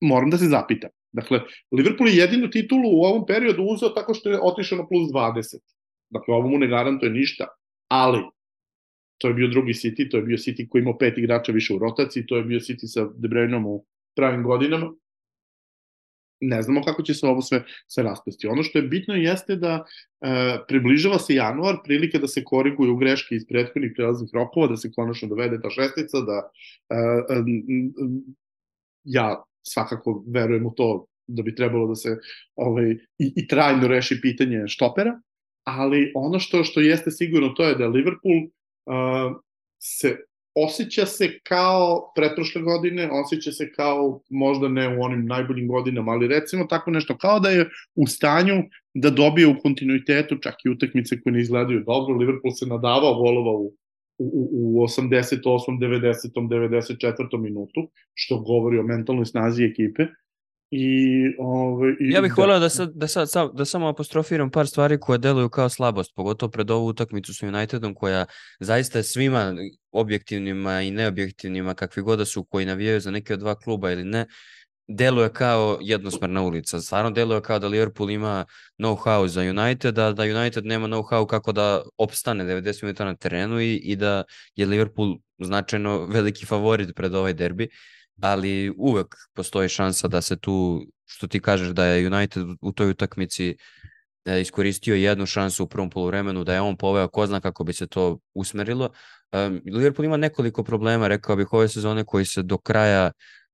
[0.01, 0.89] moram da se zapitam.
[1.11, 1.39] Dakle,
[1.71, 5.57] Liverpool je jedinu titulu u ovom periodu uzeo tako što je otišao na plus 20.
[6.09, 7.47] Dakle, ovo mu ne garantuje ništa,
[7.87, 8.19] ali
[9.17, 11.79] to je bio drugi City, to je bio City koji imao pet igrača više u
[11.79, 14.93] rotaciji, to je bio City sa De Bruyneom u pravim godinama
[16.41, 18.47] ne znamo kako će se ovo sve, sve raspesti.
[18.47, 19.85] Ono što je bitno jeste da
[20.21, 24.91] e, približava se januar, prilike da se koriguju greške iz prethodnih prelaznih rokova, da se
[24.95, 26.49] konačno dovede ta šestica, da
[26.89, 27.43] e, e,
[29.03, 32.17] ja svakako verujem u to da bi trebalo da se
[32.55, 35.21] ovaj, i, i trajno reši pitanje štopera,
[35.63, 39.41] ali ono što što jeste sigurno to je da Liverpool uh,
[39.79, 40.17] se
[40.55, 46.27] osjeća se kao pretprošle godine, osjeća se kao možda ne u onim najboljim godinama, ali
[46.27, 51.21] recimo tako nešto kao da je u stanju da dobije u kontinuitetu čak i utakmice
[51.21, 52.17] koje ne izgledaju dobro.
[52.17, 53.73] Liverpool se nadavao golova u,
[54.17, 55.43] u, u 88.
[55.79, 56.31] 90.
[56.35, 57.37] 94.
[57.37, 60.03] minutu, što govori o mentalnoj snazi ekipe.
[60.71, 64.67] I, ove, i ja bih da, voleo da, sad, da, sad, da samo apostrofiram par
[64.67, 68.25] stvari koje deluju kao slabost, pogotovo pred ovu utakmicu sa Unitedom koja
[68.59, 69.55] zaista svima
[69.91, 74.03] objektivnima i neobjektivnima kakvi god da su koji navijaju za neke od dva kluba ili
[74.03, 74.25] ne,
[74.87, 76.81] deluje kao jednosmerna ulica.
[76.81, 78.45] Stvarno deluje kao da Liverpool ima
[78.77, 83.61] know-how za United, a da United nema know-how kako da opstane 90 minuta na terenu
[83.61, 84.23] i, i da
[84.55, 87.69] je Liverpool značajno veliki favorit pred ovaj derbi
[88.21, 92.89] ali uvek postoji šansa da se tu, što ti kažeš da je United u toj
[92.89, 93.55] utakmici
[94.25, 97.73] e, iskoristio jednu šansu u prvom poluvremenu, da je on poveo ko zna kako bi
[97.73, 98.89] se to usmerilo.
[99.73, 103.11] Liverpool ima nekoliko problema, rekao bih, ove sezone koji se do kraja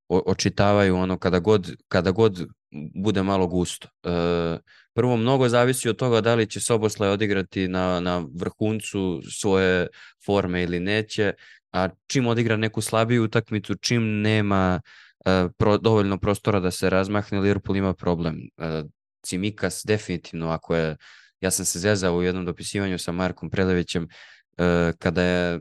[0.07, 2.47] očitavaju ono kada god, kada god
[2.95, 3.88] bude malo gusto.
[4.03, 4.09] E,
[4.93, 9.88] prvo, mnogo zavisi od toga da li će Soboslaj odigrati na, na vrhuncu svoje
[10.26, 11.34] forme ili neće
[11.72, 14.82] a čim odigra neku slabiju utakmicu, čim nema
[15.26, 18.50] uh, pro, dovoljno prostora da se razmahne, Liverpool ima problem.
[18.58, 18.90] Uh,
[19.24, 20.98] Cimikas definitivno, ako je,
[21.42, 25.60] ja sam se zezao u jednom dopisivanju sa Markom Prelevićem, uh, kada je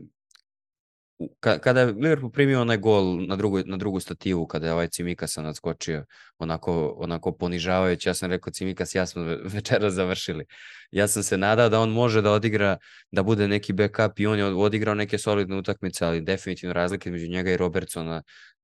[1.39, 5.41] kada je Liverpool primio onaj gol na drugu, na drugu stativu, kada je ovaj Cimikasa
[5.41, 6.05] nadskočio
[6.39, 10.45] onako, onako ponižavajući, ja sam rekao Cimikas, ja smo večera završili.
[10.91, 12.77] Ja sam se nadao da on može da odigra,
[13.11, 17.27] da bude neki backup i on je odigrao neke solidne utakmice, ali definitivno razlike među
[17.27, 18.21] njega i Robertsona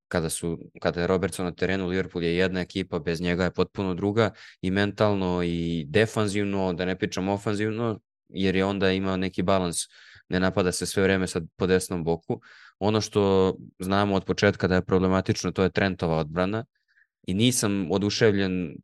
[0.08, 3.93] kada, su, kada je Robertson na terenu, Liverpool je jedna ekipa, bez njega je potpuno
[3.93, 4.32] druga
[4.62, 7.99] i mentalno i defanzivno, da ne pričam ofanzivno,
[8.30, 9.78] jer je onda imao neki balans
[10.30, 12.41] ne napada se sve vreme sad po desnom boku.
[12.80, 16.65] Ono što znamo od početka da je problematično, to je Trentova odbrana.
[17.28, 18.75] I nisam oduševljen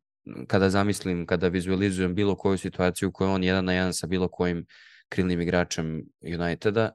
[0.46, 4.28] kada zamislim, kada vizualizujem bilo koju situaciju u kojoj on jedan na jedan sa bilo
[4.28, 4.66] kojim
[5.08, 6.90] krilnim igračem Uniteda,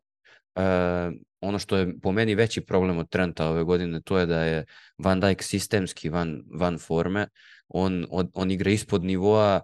[0.56, 4.44] uh, ono što je po meni veći problem od Trenta ove godine, to je da
[4.44, 4.66] je
[4.98, 7.28] Van Dijk sistemski van, van forme,
[7.68, 9.62] on, on, on igra ispod nivoa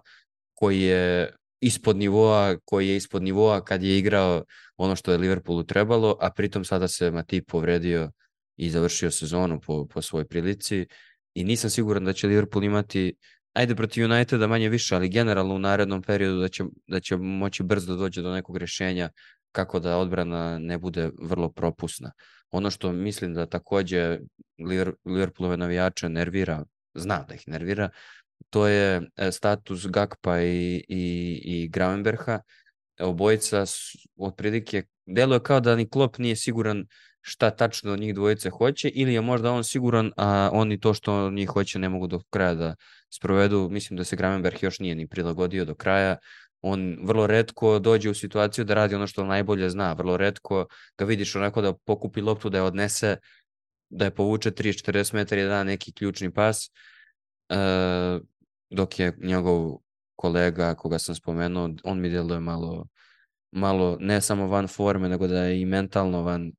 [0.54, 4.44] koji je ispod nivoa, koji je ispod nivoa kad je igrao
[4.76, 8.10] ono što je Liverpoolu trebalo, a pritom sada se Matip povredio
[8.56, 10.86] i završio sezonu po, po svojoj prilici
[11.34, 13.14] i nisam siguran da će Liverpool imati
[13.56, 17.62] ajde protiv Uniteda manje više, ali generalno u narednom periodu da će, da će moći
[17.62, 19.10] brzo dođe do nekog rešenja
[19.52, 22.12] kako da odbrana ne bude vrlo propusna.
[22.50, 24.18] Ono što mislim da takođe
[25.04, 27.90] Liverpoolove navijače nervira, zna da ih nervira,
[28.50, 32.40] to je e, status Gakpa i, i, i Gravenberha.
[33.00, 33.64] Obojica
[34.16, 36.86] otprilike deluje kao da ni Klopp nije siguran
[37.20, 41.30] šta tačno od njih dvojice hoće ili je možda on siguran, a oni to što
[41.30, 42.74] njih hoće ne mogu do kraja da
[43.10, 43.68] sprovedu.
[43.70, 46.16] Mislim da se Gravenberg još nije ni prilagodio do kraja.
[46.60, 49.92] On vrlo redko dođe u situaciju da radi ono što najbolje zna.
[49.92, 50.66] Vrlo redko
[50.98, 53.16] ga vidiš onako da pokupi loptu, da je odnese,
[53.88, 56.66] da je povuče 30-40 metara i da neki ključni pas.
[56.66, 56.70] E,
[58.70, 59.78] dok je njegov
[60.16, 62.86] kolega, koga sam spomenuo, on mi deluje malo,
[63.52, 66.52] malo ne samo van forme, nego da je i mentalno van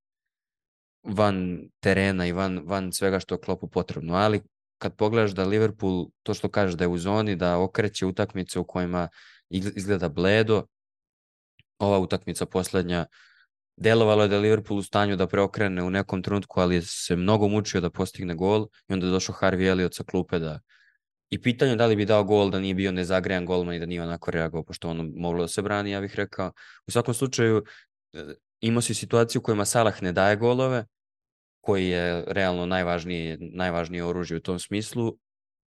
[1.08, 4.42] van terena i van, van svega što je klopu potrebno, ali
[4.78, 8.64] kad pogledaš da Liverpool, to što kažeš da je u zoni, da okreće utakmice u
[8.64, 9.08] kojima
[9.50, 10.66] izgleda bledo,
[11.80, 13.06] ova utakmica poslednja,
[13.78, 17.48] delovalo je da je Liverpool u stanju da preokrene u nekom trenutku, ali se mnogo
[17.48, 20.60] mučio da postigne gol i onda je došao Harvey Elliot sa klupe da
[21.30, 24.04] i pitanje da li bi dao gol da nije bio nezagrejan golman i da nije
[24.04, 26.52] onako reagovao, pošto ono moglo da se brani, ja bih rekao.
[26.88, 27.64] U svakom slučaju,
[28.14, 28.24] e,
[28.62, 30.86] imao si situaciju u kojima Salah ne daje golove,
[31.62, 35.18] koji je realno najvažnije, najvažnije oružje u tom smislu,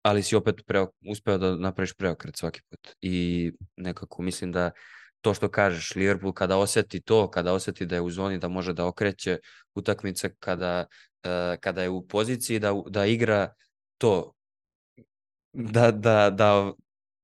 [0.01, 2.87] ali si opet preo, uspeo da napraviš preokret svaki put.
[3.01, 4.71] I nekako mislim da
[5.21, 8.73] to što kažeš, Liverpool kada oseti to, kada oseti da je u zoni, da može
[8.73, 9.39] da okreće
[9.75, 10.85] utakmice, kada,
[11.25, 13.53] uh, kada je u poziciji da, da igra
[13.97, 14.36] to,
[15.57, 16.71] da, da, da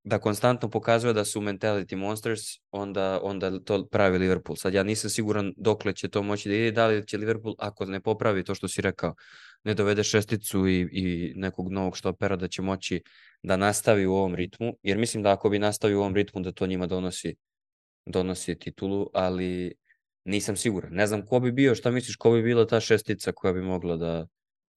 [0.04, 4.56] da konstantno pokazuje da su mentality monsters, onda, onda to pravi Liverpool.
[4.56, 7.84] Sad ja nisam siguran dokle će to moći da ide, da li će Liverpool, ako
[7.84, 9.14] ne popravi to što si rekao,
[9.64, 13.02] ne dovede šesticu i, i nekog novog štopera da će moći
[13.42, 16.52] da nastavi u ovom ritmu, jer mislim da ako bi nastavio u ovom ritmu da
[16.52, 17.34] to njima donosi,
[18.06, 19.72] donosi titulu, ali
[20.24, 20.92] nisam siguran.
[20.92, 23.96] Ne znam ko bi bio, šta misliš, ko bi bila ta šestica koja bi mogla
[23.96, 24.26] da,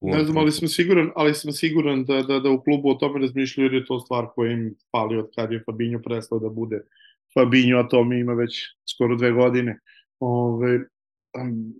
[0.00, 3.20] Ne znam, ali sam siguran, ali sam siguran da, da, da u klubu o tome
[3.20, 6.80] razmišljaju jer je to stvar koja im pali od kad je Fabinho prestao da bude
[7.34, 9.78] Fabinho, a to mi ima već skoro dve godine.
[10.20, 10.80] Ove,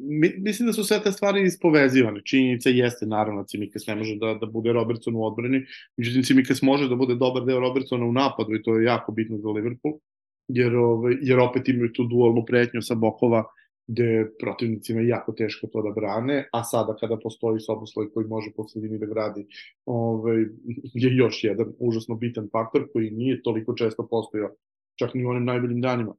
[0.00, 2.20] mi, mislim da su sve te stvari ispovezivane.
[2.24, 5.64] Činjenica jeste, naravno, Cimikas ne može da, da bude Robertson u odbrani,
[5.96, 9.38] međutim Cimikas može da bude dobar deo Robertsona u napadu i to je jako bitno
[9.38, 9.94] za Liverpool,
[10.48, 13.44] jer, ove, jer opet imaju tu dualnu pretnju sa bokova
[13.88, 18.50] gde protivnicima je jako teško to da brane, a sada kada postoji sobosloj koji može
[18.56, 19.46] po sredini da gradi,
[19.86, 20.40] ovaj,
[20.94, 24.50] je još jedan užasno bitan faktor koji nije toliko često postojao,
[24.98, 26.14] čak ni u onim najboljim danima.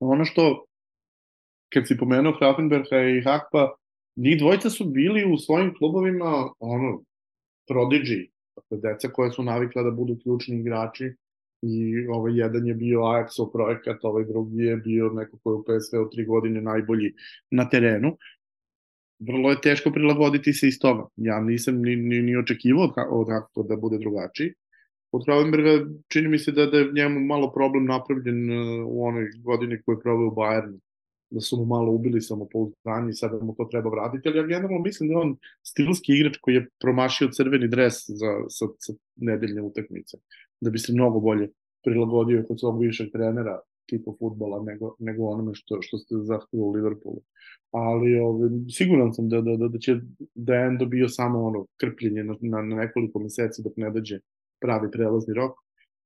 [0.00, 0.64] Ono što,
[1.72, 3.74] kad si pomenuo Hrafenberga i Hakpa,
[4.16, 7.02] njih dvojica su bili u svojim klubovima ono,
[7.70, 11.14] prodigy, dakle, deca koja su navikla da budu ključni igrači,
[11.64, 15.64] i ovaj jedan je bio Ajaxov projekat, ovaj drugi je bio neko ko je u
[15.64, 17.12] PSV u tri godine najbolji
[17.50, 18.16] na terenu.
[19.18, 21.06] Vrlo je teško prilagoditi se iz toga.
[21.16, 24.52] Ja nisam ni, ni, ni očekivao od kako da bude drugačiji.
[25.12, 29.30] Od Kravenberga čini mi se da, da je njemu malo problem napravljen uh, u onoj
[29.44, 30.78] godini koju je proveo u Bayernu
[31.34, 34.78] da su mu malo ubili samopouzdanje i sada mu to treba vratiti, ali ja generalno
[34.78, 39.62] mislim da je on stilski igrač koji je promašio crveni dres za, sa, sa nedeljne
[39.62, 40.18] utakmice
[40.60, 41.48] da bi se mnogo bolje
[41.84, 46.72] prilagodio kod svog višeg trenera tipa futbola nego, nego onome što, što ste zahtevali u
[46.72, 47.20] Liverpoolu.
[47.70, 49.96] Ali ove, ovaj, siguran sam da, da, da, da će
[50.34, 54.18] da je Endo bio samo ono krpljenje na, na, na nekoliko meseci dok ne dođe
[54.60, 55.52] pravi prelazni rok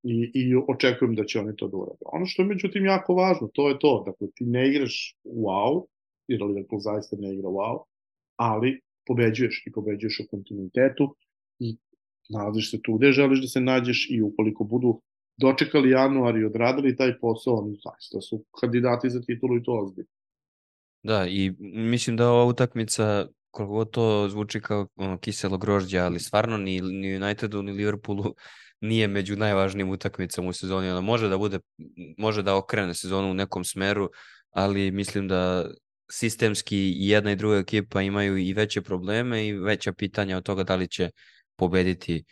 [0.03, 2.05] i, i očekujem da će oni to da urade.
[2.13, 5.85] Ono što je međutim jako važno, to je to, dakle ti ne igraš wow,
[6.29, 7.83] jer Liverpool zaista ne igra wow,
[8.37, 11.15] ali pobeđuješ i pobeđuješ u kontinuitetu
[11.59, 11.77] i
[12.29, 15.01] nalaziš se tu gde želiš da se nađeš i ukoliko budu
[15.39, 20.11] dočekali januar i odradili taj posao, oni zaista su kandidati za titulu i to ozbiljno.
[21.03, 26.21] Da, i mislim da ova utakmica, koliko god to zvuči kao ono, kiselo grožđe, ali
[26.21, 28.35] stvarno ni, ni Unitedu ni Liverpoolu
[28.81, 30.91] nije među najvažnijim utakmicama u sezoni.
[30.91, 31.59] Ona može da bude,
[32.19, 34.11] može da okrene sezonu u nekom smeru,
[34.51, 35.71] ali mislim da
[36.11, 40.77] sistemski jedna i druga ekipa imaju i veće probleme i veća pitanja od toga da
[40.77, 41.11] li će
[41.57, 42.25] pobediti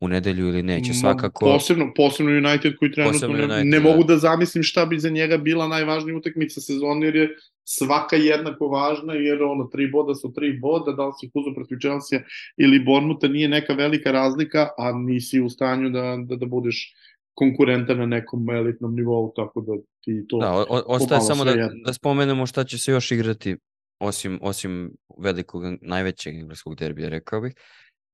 [0.00, 0.94] u nedelju ili neće.
[0.94, 1.44] Svakako...
[1.44, 4.14] Posebno, posebno United koji trenutno United, ne, ne mogu da.
[4.14, 9.14] da zamislim šta bi za njega bila najvažnija utakmica sezone, jer je svaka jednako važna,
[9.14, 12.20] jer ono, tri boda su tri boda, da li si kuzu protiv Chelsea
[12.56, 16.94] ili Bournemoutha nije neka velika razlika, a nisi u stanju da, da, da budeš
[17.34, 19.72] konkurenta na nekom elitnom nivou, tako da
[20.04, 20.38] ti to...
[20.38, 23.56] Da, o, ostaje samo da, da spomenemo šta će se još igrati
[23.98, 27.54] osim, osim velikog, najvećeg engleskog derbija, rekao bih.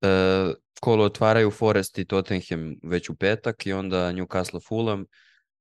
[0.02, 5.04] E, kolo otvaraju Forest i Tottenham već u petak i onda Newcastle Fulham,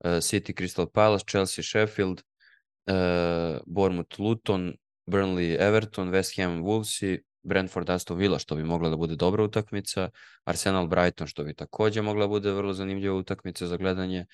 [0.04, 2.22] e, City Crystal Palace, Chelsea Sheffield,
[2.86, 2.94] e,
[3.66, 4.74] Bournemouth Luton,
[5.06, 9.44] Burnley Everton, West Ham Wolves i Brentford Aston Villa što bi mogla da bude dobra
[9.44, 10.10] utakmica,
[10.44, 14.26] Arsenal Brighton što bi takođe mogla da bude vrlo zanimljiva utakmica za gledanje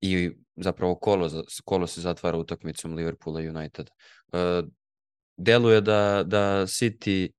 [0.00, 1.30] i zapravo kolo,
[1.64, 3.90] kolo se zatvara utakmicom Liverpoola i United.
[4.32, 4.68] Uh,
[5.36, 7.30] deluje da, da City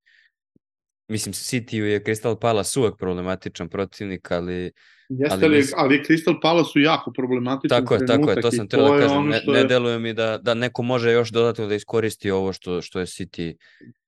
[1.08, 4.72] mislim City je Crystal Palace uvek problematičan protivnik, ali
[5.10, 8.68] Jeste ali, ali, ali Crystal Palace su jako problematičan Tako je, tako je, to sam
[8.68, 12.32] teo da kažem, ne, ne deluje mi da, da neko može još dodatno da iskoristi
[12.32, 13.56] ovo što, što je City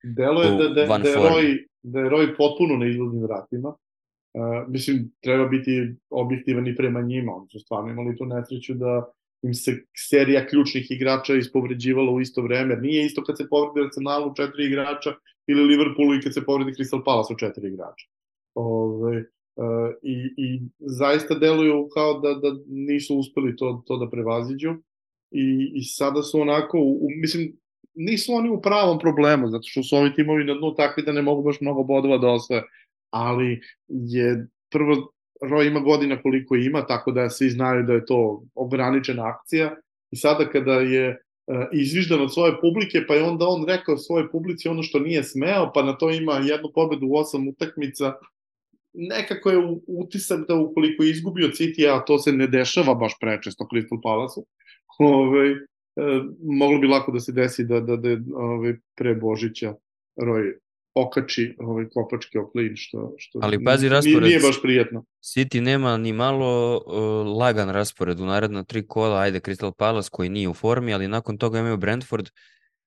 [0.02, 3.68] Deluje da, da, van da, je Roy, da je Roy potpuno na izlaznim vratima.
[3.68, 9.04] Uh, mislim, treba biti objektivan i prema njima, oni su stvarno imali tu nesreću da
[9.42, 12.76] im se serija ključnih igrača ispovređivala u isto vreme.
[12.76, 15.14] Nije isto kad se povredi Arsenalu četiri igrača
[15.46, 18.06] ili Liverpoolu i kad se povredi Crystal Palace u četiri igrača.
[18.54, 19.16] Ove,
[19.56, 24.74] uh, i, I zaista deluju kao da, da nisu uspeli to, to da prevaziđu.
[25.30, 27.52] I, I sada su onako, u, mislim,
[27.94, 31.22] nisu oni u pravom problemu, zato što su ovi timovi na dnu takvi da ne
[31.22, 32.62] mogu baš mnogo bodova da osvoje,
[33.10, 35.12] ali je prvo
[35.42, 39.76] Roy ima godina koliko ima, tako da svi znaju da je to ograničena akcija
[40.10, 41.18] i sada kada je e,
[41.72, 45.70] izviždan od svoje publike, pa je onda on rekao svoje publici ono što nije smeo,
[45.74, 48.14] pa na to ima jednu pobedu u osam utakmica,
[48.94, 53.64] nekako je utisak da ukoliko je izgubio City, a to se ne dešava baš prečesto
[53.72, 54.40] Crystal Palace,
[54.98, 55.56] ovaj, e,
[56.42, 59.74] moglo bi lako da se desi da, da, da ovaj, pre Božića
[60.20, 60.52] Roy
[60.96, 65.04] okači ovaj kopačke o klin, što, što Ali pazi raspored, nije, baš prijetno.
[65.22, 70.28] City nema ni malo uh, lagan raspored u naredna tri kola, ajde Crystal Palace koji
[70.28, 72.28] nije u formi, ali nakon toga imaju Brentford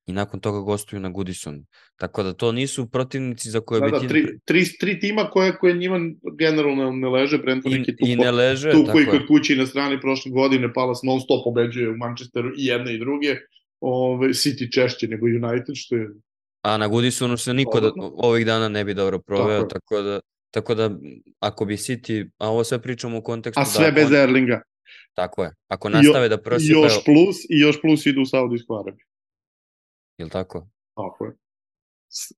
[0.06, 1.66] i nakon toga gostuju na Goodison.
[1.98, 4.08] Tako da to nisu protivnici za koje da, bi da, ti...
[4.08, 6.00] Tri, tri, tri tima koje, koje njima
[6.40, 10.32] generalno ne leže, Brentford I, i ne leže, tu koji kod kući na strani prošle
[10.32, 13.36] godine Palace non stop pobeđuje u Manchesteru i jedne i druge,
[13.80, 16.10] ove, City češće nego United, što je
[16.62, 20.20] A na Goodisonu se niko da, ovih dana ne bi dobro proveo, tako, tako da
[20.52, 20.92] tako da
[21.40, 24.16] ako bi City, a ovo sve pričamo u kontekstu a da sve da bez on,
[24.16, 24.62] Erlinga.
[25.14, 25.52] Tako je.
[25.68, 26.84] Ako nastave jo, da prosipaju...
[26.84, 29.06] Još plus i još plus idu u Saudijsku Arabiju.
[30.18, 30.68] Jel tako?
[30.96, 31.32] Tako je.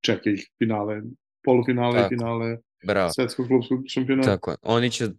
[0.01, 1.01] Čekaj ih finale,
[1.43, 2.13] polufinale tako.
[2.13, 3.11] i finale Bravo.
[3.13, 4.29] svetskog klubskog šampionata.
[4.29, 4.57] Tako je.
[4.61, 5.09] Oni će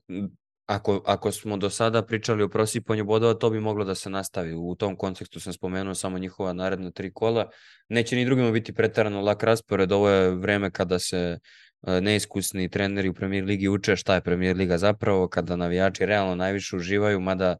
[0.67, 4.55] ako, ako smo do sada pričali o prosipanju bodova, to bi moglo da se nastavi.
[4.55, 7.51] U tom kontekstu sam spomenuo samo njihova naredna tri kola.
[7.89, 9.93] Neće ni drugima biti pretarano lak raspored.
[9.93, 11.39] Ovo je vreme kada se
[11.87, 16.35] e, neiskusni treneri u premier ligi uče šta je premier liga zapravo, kada navijači realno
[16.35, 17.57] najviše uživaju, mada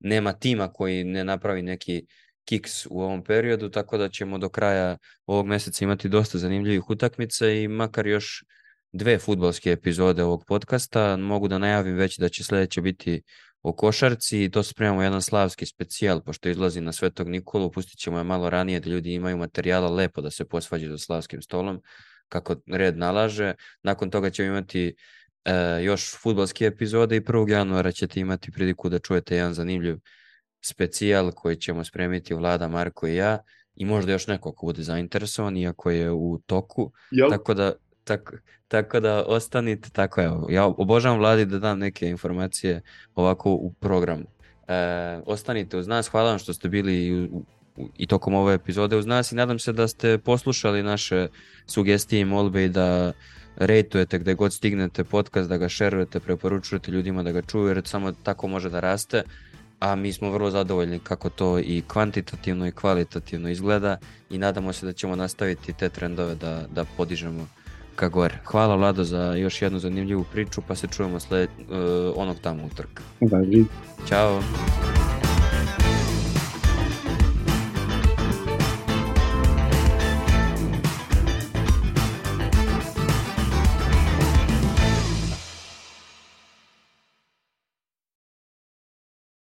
[0.00, 2.06] nema tima koji ne napravi neki
[2.44, 4.96] kiks u ovom periodu, tako da ćemo do kraja
[5.26, 8.44] ovog meseca imati dosta zanimljivih utakmica i makar još
[8.92, 11.16] dve futbalske epizode ovog podcasta.
[11.16, 13.22] Mogu da najavim već da će sledeće biti
[13.62, 18.18] o košarci i to spremamo jedan slavski specijal, pošto izlazi na Svetog Nikolu, pustit ćemo
[18.18, 21.82] je malo ranije da ljudi imaju materijala lepo da se posvađaju za slavskim stolom,
[22.28, 23.54] kako red nalaže.
[23.82, 24.94] Nakon toga ćemo imati
[25.44, 27.50] e, još futbalske epizode i 1.
[27.50, 29.96] januara ćete imati priliku da čujete jedan zanimljiv
[30.64, 33.38] specijal koji ćemo spremiti Vlada, Marko i ja
[33.74, 36.92] i možda još neko ko bude zainteresovan, iako je u toku.
[37.10, 37.30] Jel?
[37.30, 37.72] Tako da
[38.04, 38.32] Tako,
[38.68, 42.80] tako da ostanite, tako je, ja obožavam vladi da dam neke informacije
[43.14, 44.24] ovako u programu.
[44.68, 47.28] E, ostanite uz nas, hvala vam što ste bili i,
[47.96, 51.28] i tokom ove epizode uz nas i nadam se da ste poslušali naše
[51.66, 53.12] sugestije i molbe i da
[53.56, 58.12] rejtujete gde god stignete podcast, da ga šerujete, preporučujete ljudima da ga čuju jer samo
[58.12, 59.22] tako može da raste
[59.82, 63.98] a mi smo vrlo zadovoljni kako to i kvantitativno i kvalitativno izgleda
[64.30, 67.46] i nadamo se da ćemo nastaviti te trendove da, da podižemo
[67.96, 68.38] ka gore.
[68.44, 71.76] Hvala Vlado za još jednu zanimljivu priču, pa se čujemo sled, uh,
[72.16, 73.02] onog tamo utrka.
[73.20, 73.38] Da,
[74.08, 74.40] Ćao.